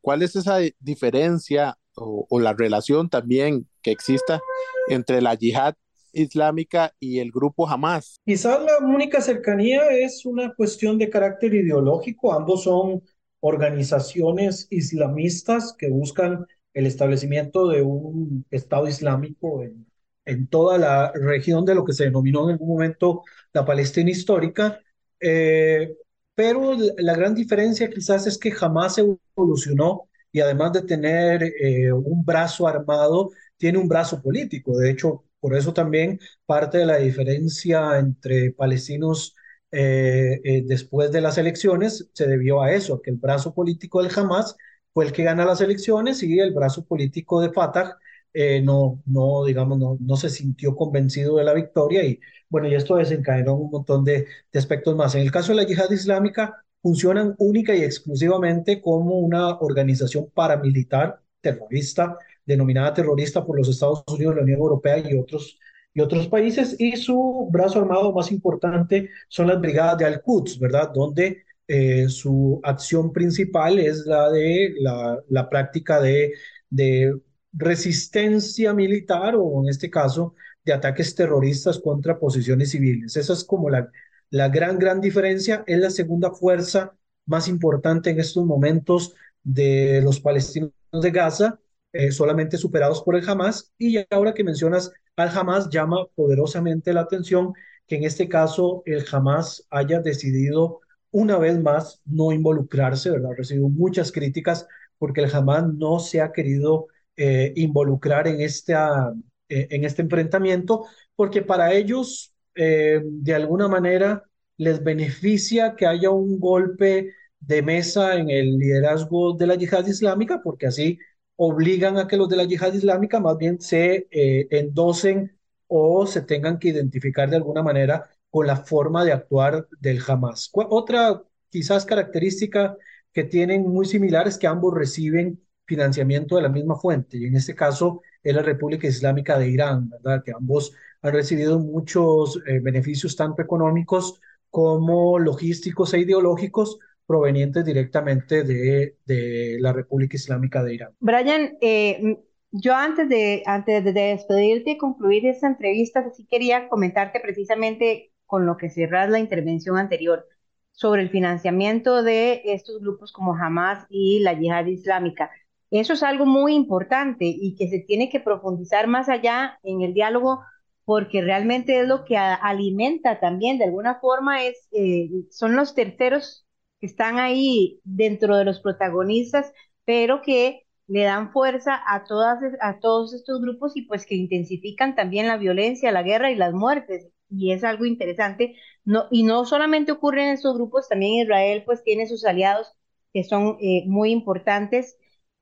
[0.00, 4.40] ¿cuál es esa diferencia o, la relación también que exista
[4.88, 5.74] entre la yihad
[6.12, 8.20] islámica y el grupo Hamas?
[8.24, 12.32] Quizás la única cercanía es una cuestión de carácter ideológico.
[12.32, 13.02] Ambos son
[13.40, 19.86] organizaciones islamistas que buscan el establecimiento de un Estado Islámico en,
[20.24, 23.22] en toda la región de lo que se denominó en algún momento
[23.52, 24.80] la Palestina histórica.
[25.20, 25.96] Eh,
[26.34, 32.24] pero la gran diferencia quizás es que jamás evolucionó y además de tener eh, un
[32.24, 34.76] brazo armado, tiene un brazo político.
[34.78, 39.34] De hecho, por eso también parte de la diferencia entre palestinos
[39.70, 44.56] eh, después de las elecciones se debió a eso, que el brazo político del Hamas
[44.92, 47.98] fue el que gana las elecciones y el brazo político de Fatah
[48.32, 52.74] eh, no, no, digamos, no, no se sintió convencido de la victoria y bueno, y
[52.74, 55.14] esto desencadenó un montón de, de aspectos más.
[55.14, 61.20] En el caso de la yihad islámica, funcionan única y exclusivamente como una organización paramilitar
[61.40, 62.16] terrorista,
[62.48, 65.58] denominada terrorista por los Estados Unidos, la Unión Europea y otros,
[65.92, 70.90] y otros países, y su brazo armado más importante son las brigadas de Al-Quds, ¿verdad?
[70.94, 76.32] Donde eh, su acción principal es la de la, la práctica de,
[76.70, 77.14] de,
[77.52, 83.16] resistencia militar o en este caso de ataques terroristas contra posiciones civiles.
[83.16, 83.90] Esa es como la,
[84.30, 85.64] la gran, gran diferencia.
[85.66, 86.94] Es la segunda fuerza
[87.26, 91.58] más importante en estos momentos de los palestinos de Gaza,
[91.92, 93.72] eh, solamente superados por el Hamas.
[93.78, 97.52] Y ahora que mencionas al Hamas, llama poderosamente la atención
[97.86, 100.80] que en este caso el Hamas haya decidido
[101.10, 103.30] una vez más no involucrarse, ¿verdad?
[103.36, 104.66] Recibido muchas críticas
[104.98, 109.12] porque el Hamas no se ha querido eh, involucrar en, esta,
[109.48, 110.84] eh, en este enfrentamiento,
[111.16, 114.24] porque para ellos, de alguna manera,
[114.56, 120.42] les beneficia que haya un golpe de mesa en el liderazgo de la yihad islámica,
[120.42, 120.98] porque así
[121.40, 126.22] obligan a que los de la yihad islámica más bien se eh, endosen o se
[126.22, 130.50] tengan que identificar de alguna manera con la forma de actuar del Hamas.
[130.52, 132.76] Otra quizás característica
[133.12, 137.36] que tienen muy similar es que ambos reciben financiamiento de la misma fuente, y en
[137.36, 140.22] este caso es la República Islámica de Irán, ¿verdad?
[140.24, 140.72] Que ambos
[141.02, 144.20] han recibido muchos eh, beneficios tanto económicos
[144.50, 146.78] como logísticos e ideológicos
[147.08, 150.90] provenientes directamente de, de la República Islámica de Irán.
[151.00, 152.18] Brian, eh,
[152.50, 158.44] yo antes de, antes de despedirte y concluir esta entrevista, sí quería comentarte precisamente con
[158.44, 160.26] lo que cerras la intervención anterior
[160.72, 165.30] sobre el financiamiento de estos grupos como Hamas y la yihad islámica.
[165.70, 169.94] Eso es algo muy importante y que se tiene que profundizar más allá en el
[169.94, 170.42] diálogo
[170.84, 176.47] porque realmente es lo que alimenta también, de alguna forma, es, eh, son los terceros
[176.80, 179.52] que están ahí dentro de los protagonistas,
[179.84, 184.94] pero que le dan fuerza a, todas, a todos estos grupos y pues que intensifican
[184.96, 187.08] también la violencia, la guerra y las muertes.
[187.30, 188.56] Y es algo interesante.
[188.84, 192.72] No, y no solamente ocurre en estos grupos, también Israel pues tiene sus aliados
[193.12, 194.96] que son eh, muy importantes.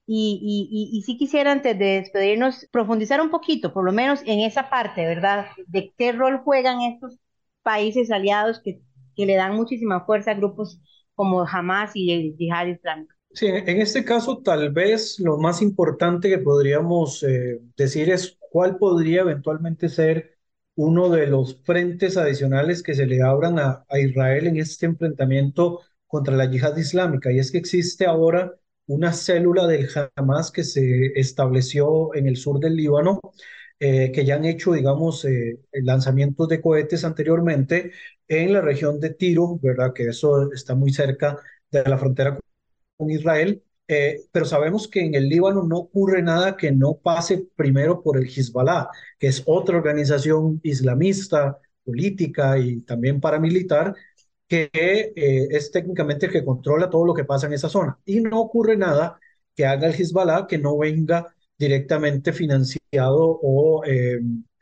[0.08, 0.38] Y,
[0.70, 4.70] y, y, sí quisiera antes de despedirnos profundizar un poquito, por lo menos en esa
[4.70, 5.46] parte, ¿verdad?
[5.66, 7.18] De qué rol juegan estos
[7.62, 8.80] países aliados que,
[9.16, 10.80] que le dan muchísima fuerza a grupos
[11.16, 13.12] como Hamas y el Yihad Islámico.
[13.32, 18.78] Sí, en este caso tal vez lo más importante que podríamos eh, decir es cuál
[18.78, 20.38] podría eventualmente ser
[20.76, 26.36] uno de los frentes adicionales que se le abran a, Israel en este enfrentamiento contra
[26.36, 27.32] la yihad islámica.
[27.32, 28.54] Y es que existe ahora
[28.86, 33.20] una célula del Hamas que se estableció en el sur del Líbano,
[33.80, 37.92] eh, que ya han hecho, digamos, eh, lanzamientos de cohetes anteriormente
[38.28, 39.92] en la región de Tiro, ¿verdad?
[39.92, 41.38] Que eso está muy cerca
[41.70, 42.38] de la frontera
[42.96, 47.46] con Israel, eh, pero sabemos que en el Líbano no ocurre nada que no pase
[47.56, 53.94] primero por el Hezbollah, que es otra organización islamista, política y también paramilitar,
[54.48, 57.98] que eh, es técnicamente el que controla todo lo que pasa en esa zona.
[58.04, 59.20] Y no ocurre nada
[59.54, 63.82] que haga el Hezbollah que no venga directamente financiado o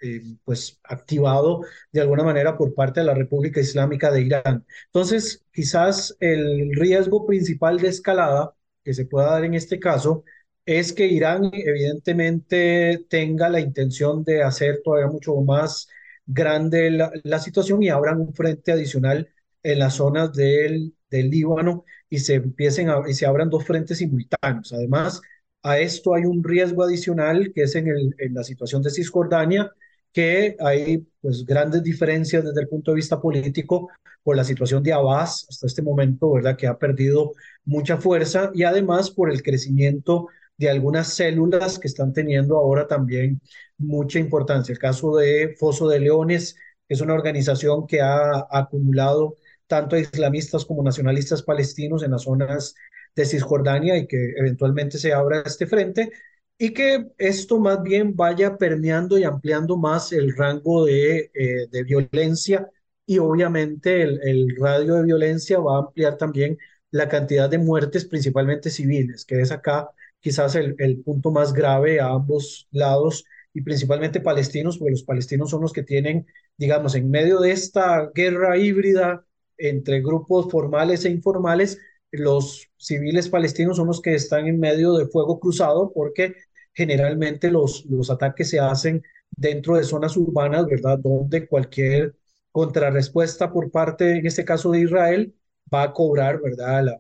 [0.05, 1.63] eh, pues activado
[1.93, 4.67] de alguna manera por parte de la República Islámica de Irán.
[4.87, 10.25] Entonces, quizás el riesgo principal de escalada que se pueda dar en este caso
[10.67, 15.89] es que Irán evidentemente tenga la intención de hacer todavía mucho más
[16.27, 19.31] grande la, situación y abran un frente adicional
[19.63, 24.73] en las zonas del, del Líbano y se empiecen y se abran dos frentes simultáneos.
[24.73, 25.23] Además,
[25.65, 29.73] a esto hay un riesgo adicional que es en, el, en la situación de Cisjordania,
[30.13, 33.91] que hay pues grandes diferencias desde el punto de vista político
[34.23, 36.57] por la situación de Abbas hasta este momento, ¿verdad?
[36.57, 37.33] Que ha perdido
[37.65, 43.41] mucha fuerza y además por el crecimiento de algunas células que están teniendo ahora también
[43.79, 44.73] mucha importancia.
[44.73, 46.57] El caso de Foso de Leones,
[46.89, 49.37] es una organización que ha acumulado
[49.67, 52.75] tanto islamistas como nacionalistas palestinos en las zonas
[53.15, 56.11] de Cisjordania y que eventualmente se abra este frente
[56.59, 61.83] y que esto más bien vaya permeando y ampliando más el rango de, eh, de
[61.83, 62.71] violencia
[63.07, 66.59] y obviamente el, el, radio de violencia va a ampliar también
[66.91, 69.91] la cantidad de muertes, principalmente civiles, que es acá
[70.21, 75.51] quizás el, el punto más grave a ambos lados y principalmente palestinos, porque los palestinos
[75.51, 79.27] son los que tienen, digamos, en medio de esta guerra híbrida
[79.59, 81.79] entre grupos formales e informales,
[82.19, 86.35] los civiles palestinos son los que están en medio de fuego cruzado porque
[86.75, 90.99] generalmente los, los ataques se hacen dentro de zonas urbanas, ¿verdad?
[90.99, 92.17] Donde cualquier
[92.53, 95.35] contrarrespuesta por parte, en este caso de Israel,
[95.73, 96.85] va a cobrar, ¿verdad?
[96.85, 96.97] Las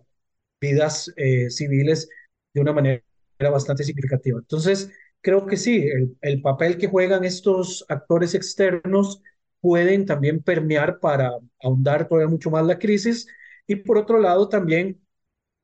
[0.61, 2.09] vidas eh, civiles
[2.53, 3.03] de una manera
[3.41, 4.39] bastante significativa.
[4.39, 4.91] Entonces,
[5.21, 9.23] creo que sí, el, el papel que juegan estos actores externos
[9.61, 13.27] pueden también permear para ahondar todavía mucho más la crisis
[13.67, 15.01] y por otro lado también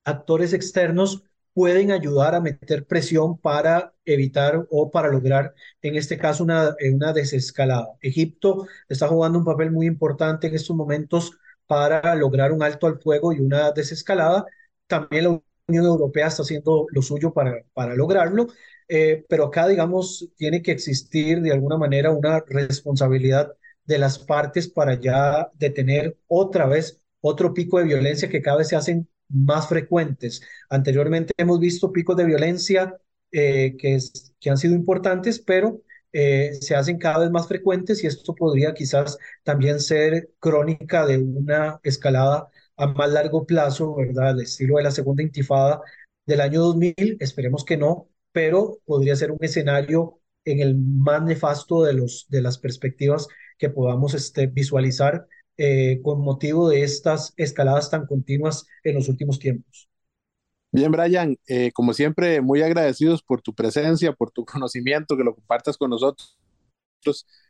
[0.05, 6.45] actores externos pueden ayudar a meter presión para evitar o para lograr, en este caso,
[6.45, 7.89] una, una desescalada.
[8.01, 11.33] Egipto está jugando un papel muy importante en estos momentos
[11.67, 14.45] para lograr un alto al fuego y una desescalada.
[14.87, 18.49] También la Unión Europea está haciendo lo suyo para, para lograrlo,
[18.89, 23.53] eh, pero acá, digamos, tiene que existir de alguna manera una responsabilidad
[23.85, 28.69] de las partes para ya detener otra vez otro pico de violencia que cada vez
[28.69, 30.43] se hacen más frecuentes.
[30.69, 32.97] Anteriormente hemos visto picos de violencia
[33.33, 33.99] eh, que,
[34.41, 38.75] que han sido importantes, pero eh, se hacen cada vez más frecuentes y esto podría
[38.75, 44.31] quizás también ser crónica de una escalada a más largo plazo, ¿verdad?
[44.31, 45.81] Al estilo de la segunda intifada
[46.27, 51.85] del año 2000, esperemos que no, pero podría ser un escenario en el más nefasto
[51.85, 53.29] de, los, de las perspectivas
[53.59, 55.27] que podamos este, visualizar
[55.63, 59.91] eh, con motivo de estas escaladas tan continuas en los últimos tiempos.
[60.73, 65.35] Bien, Brian, eh, como siempre, muy agradecidos por tu presencia, por tu conocimiento, que lo
[65.35, 66.39] compartas con nosotros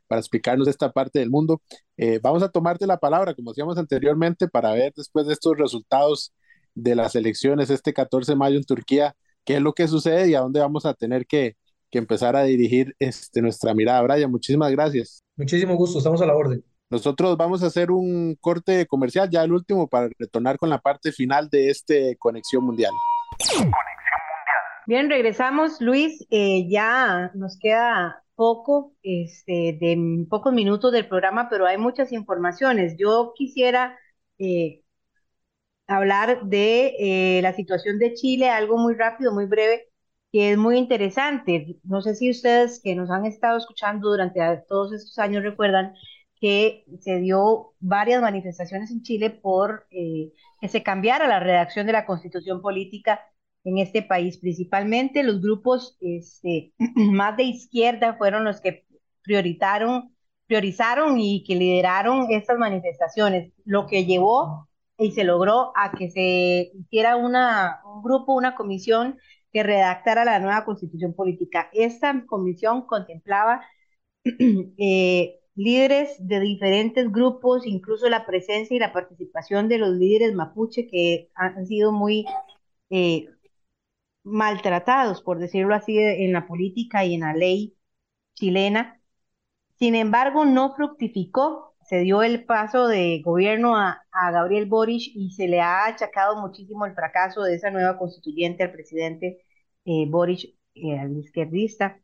[0.08, 1.62] para explicarnos esta parte del mundo.
[1.96, 6.32] Eh, vamos a tomarte la palabra, como decíamos anteriormente, para ver después de estos resultados
[6.74, 10.34] de las elecciones este 14 de mayo en Turquía, qué es lo que sucede y
[10.34, 11.56] a dónde vamos a tener que,
[11.92, 14.02] que empezar a dirigir este, nuestra mirada.
[14.02, 15.22] Brian, muchísimas gracias.
[15.36, 16.64] Muchísimo gusto, estamos a la orden.
[16.91, 21.12] Nosotros vamos a hacer un corte comercial, ya el último, para retornar con la parte
[21.12, 22.91] final de este Conexión Mundial.
[24.86, 26.26] Bien, regresamos, Luis.
[26.30, 32.97] Eh, ya nos queda poco, este, de pocos minutos del programa, pero hay muchas informaciones.
[32.99, 33.97] Yo quisiera
[34.38, 34.82] eh,
[35.86, 39.91] hablar de eh, la situación de Chile, algo muy rápido, muy breve,
[40.32, 41.76] que es muy interesante.
[41.84, 45.95] No sé si ustedes que nos han estado escuchando durante todos estos años recuerdan
[46.41, 51.93] que se dio varias manifestaciones en Chile por eh, que se cambiara la redacción de
[51.93, 53.20] la constitución política
[53.64, 54.38] en este país.
[54.38, 58.86] Principalmente los grupos este, más de izquierda fueron los que
[59.22, 60.14] prioritaron,
[60.47, 64.68] priorizaron y que lideraron estas manifestaciones, lo que llevó
[64.99, 69.18] y se logró a que se hiciera una, un grupo, una comisión
[69.53, 71.68] que redactara la nueva constitución política.
[71.72, 73.62] Esta comisión contemplaba
[74.24, 80.88] eh, líderes de diferentes grupos, incluso la presencia y la participación de los líderes mapuche
[80.88, 82.24] que han sido muy
[82.90, 83.26] eh,
[84.24, 87.76] maltratados, por decirlo así, en la política y en la ley
[88.34, 89.00] chilena.
[89.78, 94.02] Sin embargo, no fructificó, se dio el paso de gobierno a,
[94.32, 98.72] Gabriel Boric y se le ha achacado muchísimo el fracaso de esa nueva constituyente al
[98.72, 99.44] presidente
[99.84, 102.00] eh, Boric, eh, al izquierdista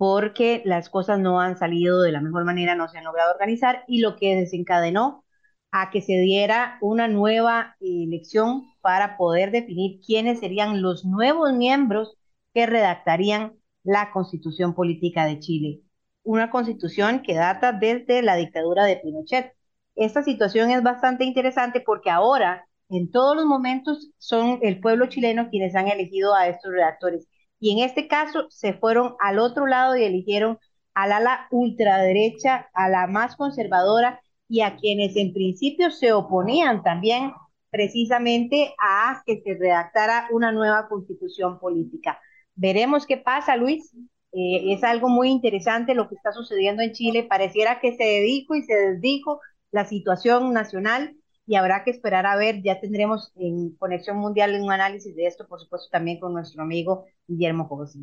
[0.00, 3.84] porque las cosas no han salido de la mejor manera, no se han logrado organizar
[3.86, 5.26] y lo que desencadenó
[5.72, 12.16] a que se diera una nueva elección para poder definir quiénes serían los nuevos miembros
[12.54, 15.82] que redactarían la constitución política de Chile.
[16.22, 19.52] Una constitución que data desde la dictadura de Pinochet.
[19.96, 25.50] Esta situación es bastante interesante porque ahora, en todos los momentos, son el pueblo chileno
[25.50, 27.28] quienes han elegido a estos redactores
[27.60, 30.58] y en este caso se fueron al otro lado y eligieron
[30.94, 37.32] al ala ultraderecha, a la más conservadora y a quienes en principio se oponían también
[37.70, 42.18] precisamente a que se redactara una nueva constitución política.
[42.56, 43.94] Veremos qué pasa, Luis.
[44.32, 47.26] Eh, es algo muy interesante lo que está sucediendo en Chile.
[47.28, 49.40] Pareciera que se dijo y se desdijo
[49.70, 51.14] la situación nacional
[51.50, 55.48] y habrá que esperar a ver, ya tendremos en Conexión Mundial un análisis de esto,
[55.48, 57.98] por supuesto, también con nuestro amigo Guillermo José.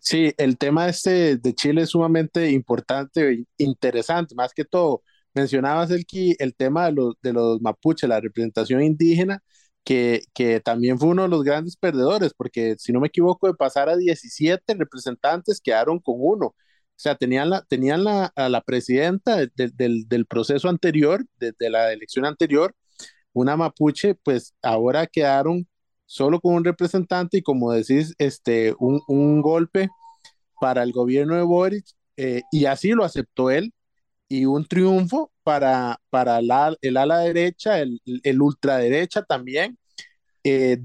[0.00, 5.04] Sí, el tema este de Chile es sumamente importante e interesante, más que todo.
[5.32, 6.04] Mencionabas el,
[6.40, 9.44] el tema de los, de los mapuches, la representación indígena,
[9.84, 13.54] que, que también fue uno de los grandes perdedores, porque si no me equivoco, de
[13.54, 16.56] pasar a 17 representantes, quedaron con uno.
[16.96, 21.92] O sea, tenían, la, tenían la, a la presidenta del, del, proceso anterior, desde la
[21.92, 22.74] elección anterior,
[23.34, 25.68] una mapuche, pues ahora quedaron
[26.06, 29.90] solo con un representante y como decís, este, un, un golpe
[30.58, 31.84] para el gobierno de Boric,
[32.16, 33.74] eh, y así lo aceptó él,
[34.26, 39.78] y un triunfo para, para la, el ala derecha, el, el ultraderecha también,
[40.44, 40.78] eh,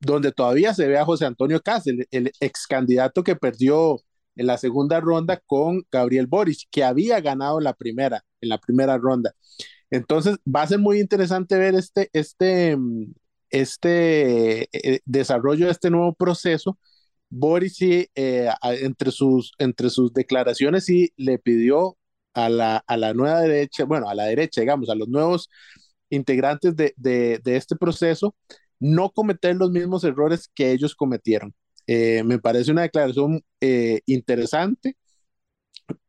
[0.00, 4.00] donde todavía se ve a José Antonio Cáceres, el ex candidato que perdió
[4.38, 8.96] en la segunda ronda con Gabriel Boric, que había ganado la primera, en la primera
[8.96, 9.34] ronda.
[9.90, 12.76] Entonces, va a ser muy interesante ver este, este,
[13.50, 16.78] este eh, desarrollo de este nuevo proceso.
[17.30, 21.98] Boris sí, eh, entre, sus, entre sus declaraciones sí le pidió
[22.34, 25.50] a la, a la nueva derecha, bueno, a la derecha, digamos, a los nuevos
[26.10, 28.34] integrantes de, de este proceso,
[28.78, 31.54] no cometer los mismos errores que ellos cometieron.
[31.88, 34.96] Eh, me parece una declaración eh, interesante,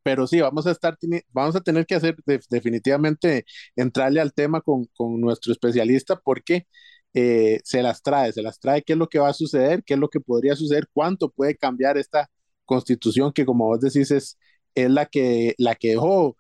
[0.04, 0.98] pero sí, vamos a, estar,
[1.32, 2.16] vamos a tener que hacer
[2.50, 6.68] definitivamente entrarle al tema con, con nuestro especialista porque
[7.14, 9.94] eh, se las trae, se las trae qué es lo que va a suceder, qué
[9.96, 12.30] es lo que podría suceder, cuánto puede cambiar esta
[12.66, 14.38] constitución que como vos decís es,
[14.76, 16.38] es la, que, la que dejó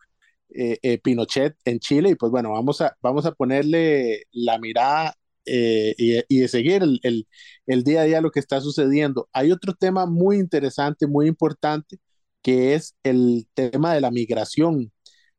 [1.03, 5.15] Pinochet en Chile y pues bueno, vamos a, vamos a ponerle la mirada
[5.49, 5.95] eh,
[6.27, 7.27] y, de seguir el,
[7.65, 9.29] el, día a día lo que está sucediendo.
[9.33, 11.99] Hay otro tema muy interesante, muy importante,
[12.41, 14.91] que es el tema de la migración.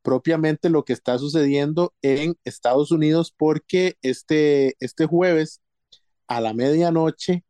[0.02, 5.60] propiamente lo que está sucediendo en Estados Unidos porque este, este jueves
[6.28, 7.44] a la medianoche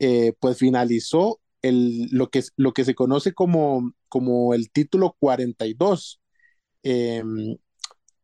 [0.00, 6.20] eh, pues finalizó el, lo, que, lo que se conoce como, como el título 42
[6.82, 7.56] em,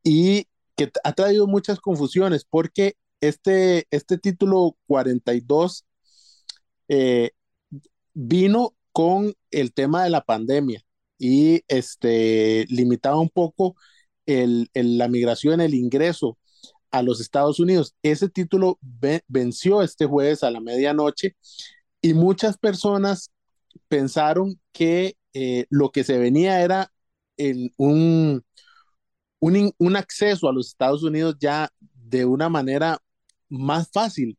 [0.02, 5.84] y que ha traído muchas confusiones porque este, este título 42
[6.88, 7.30] eh,
[8.14, 10.82] vino con el tema de la pandemia
[11.18, 13.76] y este, limitaba un poco
[14.26, 16.38] el, la migración, el ingreso
[16.90, 17.94] a los Estados Unidos.
[18.02, 18.78] Ese título
[19.28, 21.36] venció este jueves a la medianoche
[22.00, 23.30] y muchas personas
[23.88, 26.92] pensaron que eh, lo que se venía era
[27.36, 28.44] en un,
[29.40, 33.00] un, un, acceso a los Estados Unidos ya de una manera
[33.48, 34.38] más fácil.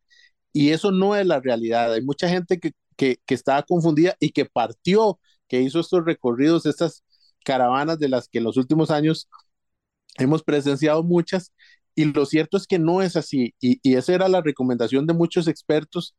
[0.53, 1.93] Y eso no es la realidad.
[1.93, 7.03] Hay mucha gente que, que, estaba confundida y que partió que hizo estos recorridos, estas
[7.45, 9.29] caravanas de las que en los últimos años
[10.17, 11.53] hemos presenciado muchas,
[11.95, 15.47] y lo cierto es que no es así, y, esa era la recomendación de muchos
[15.47, 16.15] expertos,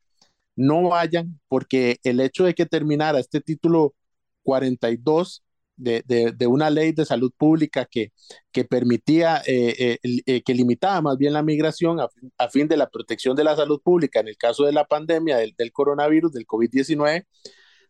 [0.57, 3.95] no vayan, porque el hecho de que terminara este título
[4.43, 5.43] 42
[5.81, 8.13] de, de, una ley de salud pública que,
[8.53, 12.09] que permitía, eh, eh, eh, que limitaba más bien la migración a,
[12.39, 15.39] a, fin de la protección de la salud pública en el caso de la pandemia
[15.39, 17.27] del, coronavirus, del COVID-19,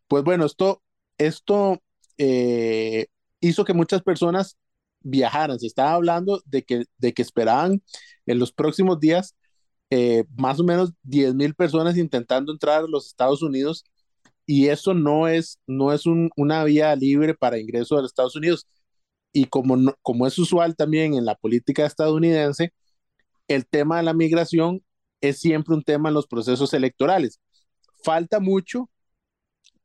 [0.09, 0.83] pues bueno, esto
[1.19, 1.83] esto
[2.19, 3.07] eh,
[3.41, 4.57] hizo que muchas personas
[5.01, 5.59] viajaran.
[5.59, 7.83] Se estaba hablando de que, de que esperaban
[8.27, 9.37] en los próximos días
[10.37, 13.85] más o menos 10 mil personas intentando entrar a los Estados Unidos
[14.47, 18.67] y eso no es, no es una vía libre para ingreso a los Estados Unidos.
[19.33, 22.73] Y como, como es usual también en la política estadounidense,
[23.49, 24.83] el tema de la migración
[25.21, 27.41] es siempre un tema en los procesos electorales.
[28.05, 28.91] Falta mucho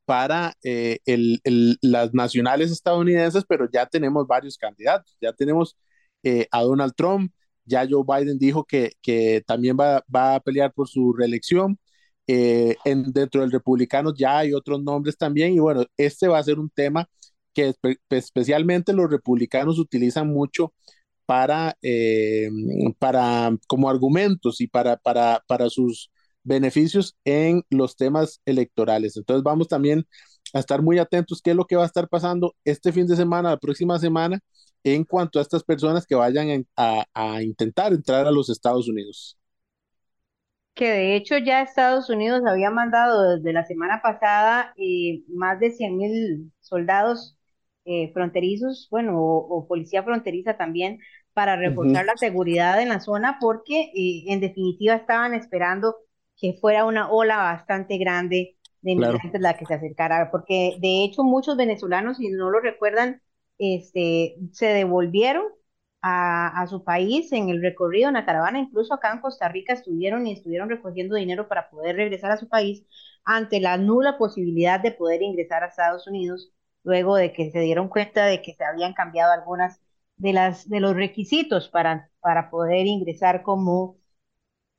[0.06, 1.39] para eh, el,
[1.82, 5.18] las nacionales estadounidenses, pero ya tenemos varios candidatos.
[5.22, 5.78] Ya tenemos
[6.24, 7.32] eh, a Donald Trump,
[7.66, 11.80] ya Joe Biden dijo que, que también va, va, a pelear por su reelección.
[12.28, 16.43] Eh, en, dentro del republicano ya hay otros nombres también y bueno, este va a
[16.43, 17.07] ser un tema
[17.53, 17.73] que
[18.09, 20.73] especialmente los republicanos utilizan mucho
[21.26, 21.78] para,
[22.99, 26.11] para como argumentos y para, para, para sus
[26.43, 29.17] beneficios en los temas electorales.
[29.17, 30.05] Entonces vamos también
[30.53, 33.15] a estar muy atentos qué es lo que va a estar pasando este fin de
[33.15, 34.39] semana, la próxima semana,
[34.84, 39.38] en cuanto a estas personas que vayan a, intentar entrar a los Estados Unidos.
[40.76, 45.71] Que de hecho ya Estados Unidos había mandado desde la semana pasada eh, más de
[45.71, 47.38] 100 mil soldados
[47.86, 50.99] eh, fronterizos, bueno, o, policía fronteriza también,
[51.34, 55.95] para reforzar la seguridad en la zona, porque eh, en definitiva estaban esperando
[56.38, 61.23] que fuera una ola bastante grande de inmigrantes la que se acercara, porque de hecho
[61.23, 63.21] muchos venezolanos, si no lo recuerdan,
[63.57, 65.45] este, se devolvieron
[66.08, 70.28] a, su país en el recorrido en la caravana, incluso acá en Costa Rica estuvieron
[70.28, 72.86] y estuvieron recogiendo dinero para poder regresar a su país
[73.24, 76.51] ante la nula posibilidad de poder ingresar a Estados Unidos
[76.84, 79.82] luego de que se dieron cuenta de que se habían cambiado algunas
[80.18, 83.97] de las de los requisitos para, para poder ingresar como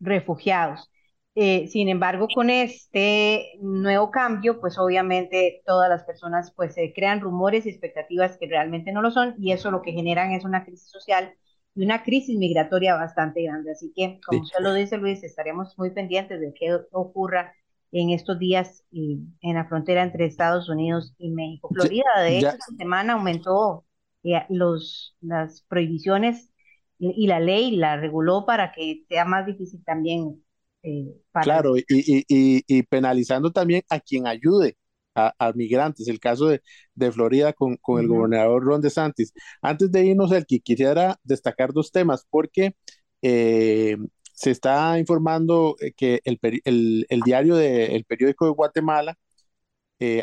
[0.00, 0.90] refugiados.
[1.38, 7.20] Eh, sin embargo, con este nuevo cambio, pues obviamente todas las personas pues se crean
[7.20, 10.64] rumores y expectativas que realmente no lo son y eso lo que generan es una
[10.64, 11.34] crisis social
[11.74, 13.72] y una crisis migratoria bastante grande.
[13.72, 17.52] Así que, como usted lo dice, Luis, estaremos muy pendientes de qué ocurra
[17.92, 21.68] en estos días y en la frontera entre Estados Unidos y México.
[21.70, 23.84] Florida, de hecho, esta semana aumentó
[24.22, 26.50] eh, los, las prohibiciones
[26.98, 30.42] y la ley la reguló para que sea más difícil también
[30.86, 34.76] eh, claro, y, y, penalizando también a quien ayude
[35.16, 36.62] a, migrantes, el caso de,
[36.94, 39.32] de Florida con, con el gobernador Ron DeSantis.
[39.62, 42.76] Antes de irnos, el que quisiera destacar dos temas, porque
[43.22, 43.96] eh,
[44.34, 49.18] se está informando eh, que el, el, el diario del periódico de Guatemala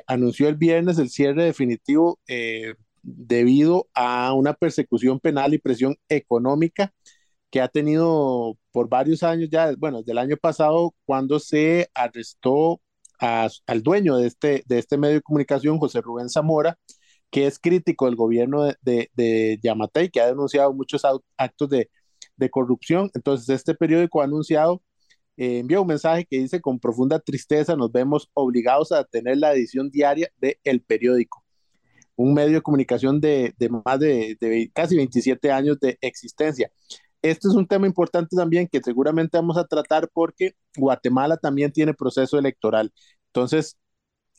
[0.06, 2.20] anunció el viernes el cierre definitivo
[3.02, 6.94] debido a una persecución penal y presión económica
[7.54, 12.82] que ha tenido por varios años ya, bueno, desde el año pasado, cuando se arrestó
[13.20, 16.80] al dueño de este, de este medio de comunicación, José Rubén Zamora,
[17.30, 21.04] que es crítico del gobierno de, de, de Yamatei, que ha denunciado muchos
[21.38, 21.92] actos de,
[22.38, 23.12] de corrupción.
[23.14, 24.82] Entonces, este periódico ha anunciado,
[25.38, 29.54] eh, envió un mensaje que dice, con profunda tristeza nos vemos obligados a tener la
[29.54, 31.46] edición diaria de El Periódico,
[32.16, 36.72] un medio de comunicación de, de más de, de, casi 27 años de existencia
[37.24, 41.94] este es un tema importante también que seguramente vamos a tratar porque Guatemala también tiene
[41.96, 42.94] proceso electoral.
[43.28, 43.78] Entonces,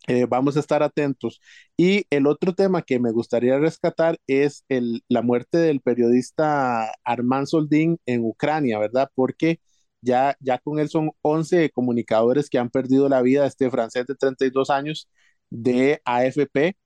[0.06, 1.40] eh, vamos a estar atentos.
[1.76, 7.46] Y el otro tema que me gustaría rescatar es el, la muerte del periodista Armand
[7.46, 9.10] Soldín en Ucrania, ¿verdad?
[9.14, 9.60] Porque
[10.02, 14.14] ya, ya con él son 11 comunicadores que han perdido la vida, este francés de
[14.14, 15.08] 32 años
[15.50, 16.76] de AFP,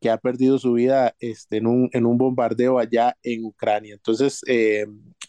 [0.00, 3.94] que ha perdido su vida este, en, un, en un bombardeo allá en Ucrania.
[3.94, 4.86] Entonces, eh,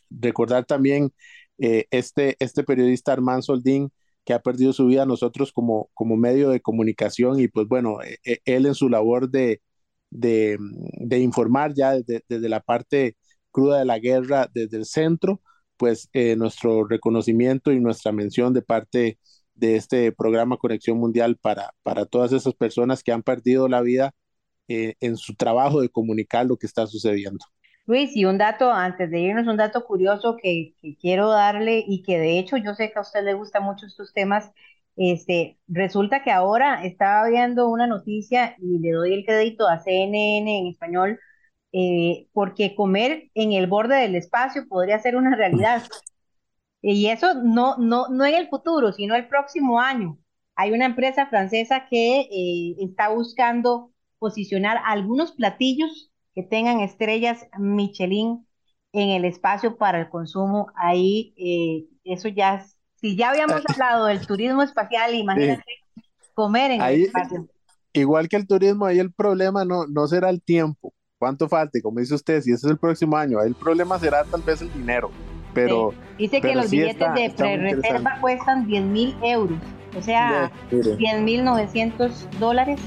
[0.09, 1.13] recordar también
[1.59, 3.91] eh, este, este periodista Armand Soldín,
[4.25, 8.17] que ha perdido su vida nosotros como, como medio de comunicación y pues bueno, e,
[8.23, 9.61] e, él en su labor de,
[10.09, 13.17] de, informar ya desde, desde, la parte
[13.51, 15.41] cruda de la guerra, desde el centro,
[15.77, 19.19] pues eh, nuestro reconocimiento y nuestra mención de parte
[19.55, 24.13] de este programa Conexión Mundial para, para todas esas personas que han perdido la vida
[24.67, 27.45] eh, en su trabajo de comunicar lo que está sucediendo.
[27.89, 32.19] Luis, y un dato, antes de irnos, un dato curioso que, quiero darle y que
[32.19, 34.51] de hecho yo sé que a usted le gustan mucho estos temas.
[34.95, 40.59] Este, resulta que ahora estaba viendo una noticia y le doy el crédito a CNN
[40.59, 41.19] en español,
[41.71, 45.81] eh, porque comer en el borde del espacio podría ser una realidad.
[46.81, 50.19] Y eso no, no, no en el futuro, sino el próximo año.
[50.55, 58.45] Hay una empresa francesa que eh, está buscando posicionar algunos platillos que tengan estrellas Michelin
[58.93, 62.65] en el espacio para el consumo, ahí eh, eso ya,
[62.95, 65.63] si ya habíamos hablado del turismo espacial, imagínate
[66.33, 67.47] comer en el espacio.
[67.93, 71.99] Igual que el turismo, ahí el problema no, no será el tiempo, cuánto falte, como
[71.99, 74.71] dice usted, si ese es el próximo año, ahí el problema será tal vez el
[74.73, 75.11] dinero,
[75.53, 75.93] pero...
[76.17, 79.59] Dice que los billetes de pre-reserva cuestan 10 mil euros,
[79.97, 82.79] o sea, 10 mil 900 dólares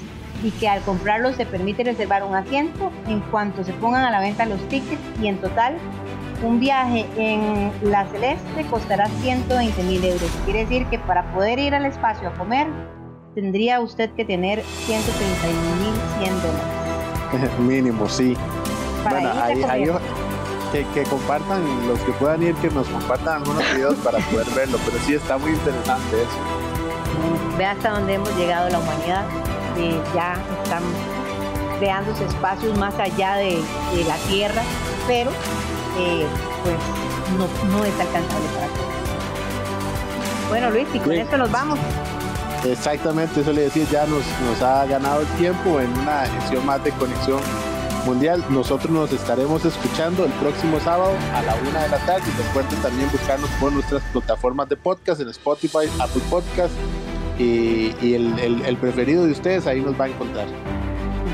[0.42, 4.20] y que al comprarlo se permite reservar un asiento en cuanto se pongan a la
[4.20, 5.76] venta los tickets y en total
[6.42, 10.30] un viaje en la Celeste costará 120 mil euros.
[10.44, 12.66] Quiere decir que para poder ir al espacio a comer
[13.34, 17.58] tendría usted que tener 131 mil 100 dólares.
[17.60, 18.36] Mínimo, sí.
[19.08, 19.86] bueno, ahí,
[20.72, 24.78] que, que, compartan, los que puedan ir, que nos compartan algunos videos para poder verlo,
[24.84, 27.56] pero sí está muy interesante eso.
[27.58, 29.24] Ve hasta dónde hemos llegado la humanidad
[30.14, 30.82] ya están
[31.78, 33.58] creando espacios más allá de,
[34.06, 34.62] la Tierra,
[35.06, 35.30] pero
[35.98, 36.26] eh,
[36.62, 36.76] pues
[37.36, 38.92] no, no es alcanzable para todos.
[40.48, 41.78] Bueno Luis, y con esto nos vamos.
[42.64, 46.82] Exactamente, eso le decía, ya nos, nos ha ganado el tiempo en una edición más
[46.84, 47.40] de Conexión
[48.06, 48.44] Mundial.
[48.50, 52.22] Nosotros nos estaremos escuchando el próximo sábado a la una de la tarde.
[52.26, 56.72] Y recuerden también buscarnos por nuestras plataformas de podcast en Spotify, Apple Podcast
[57.38, 60.46] y, el, preferido de ustedes ahí nos va a encontrar.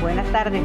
[0.01, 0.63] Buenas tardes.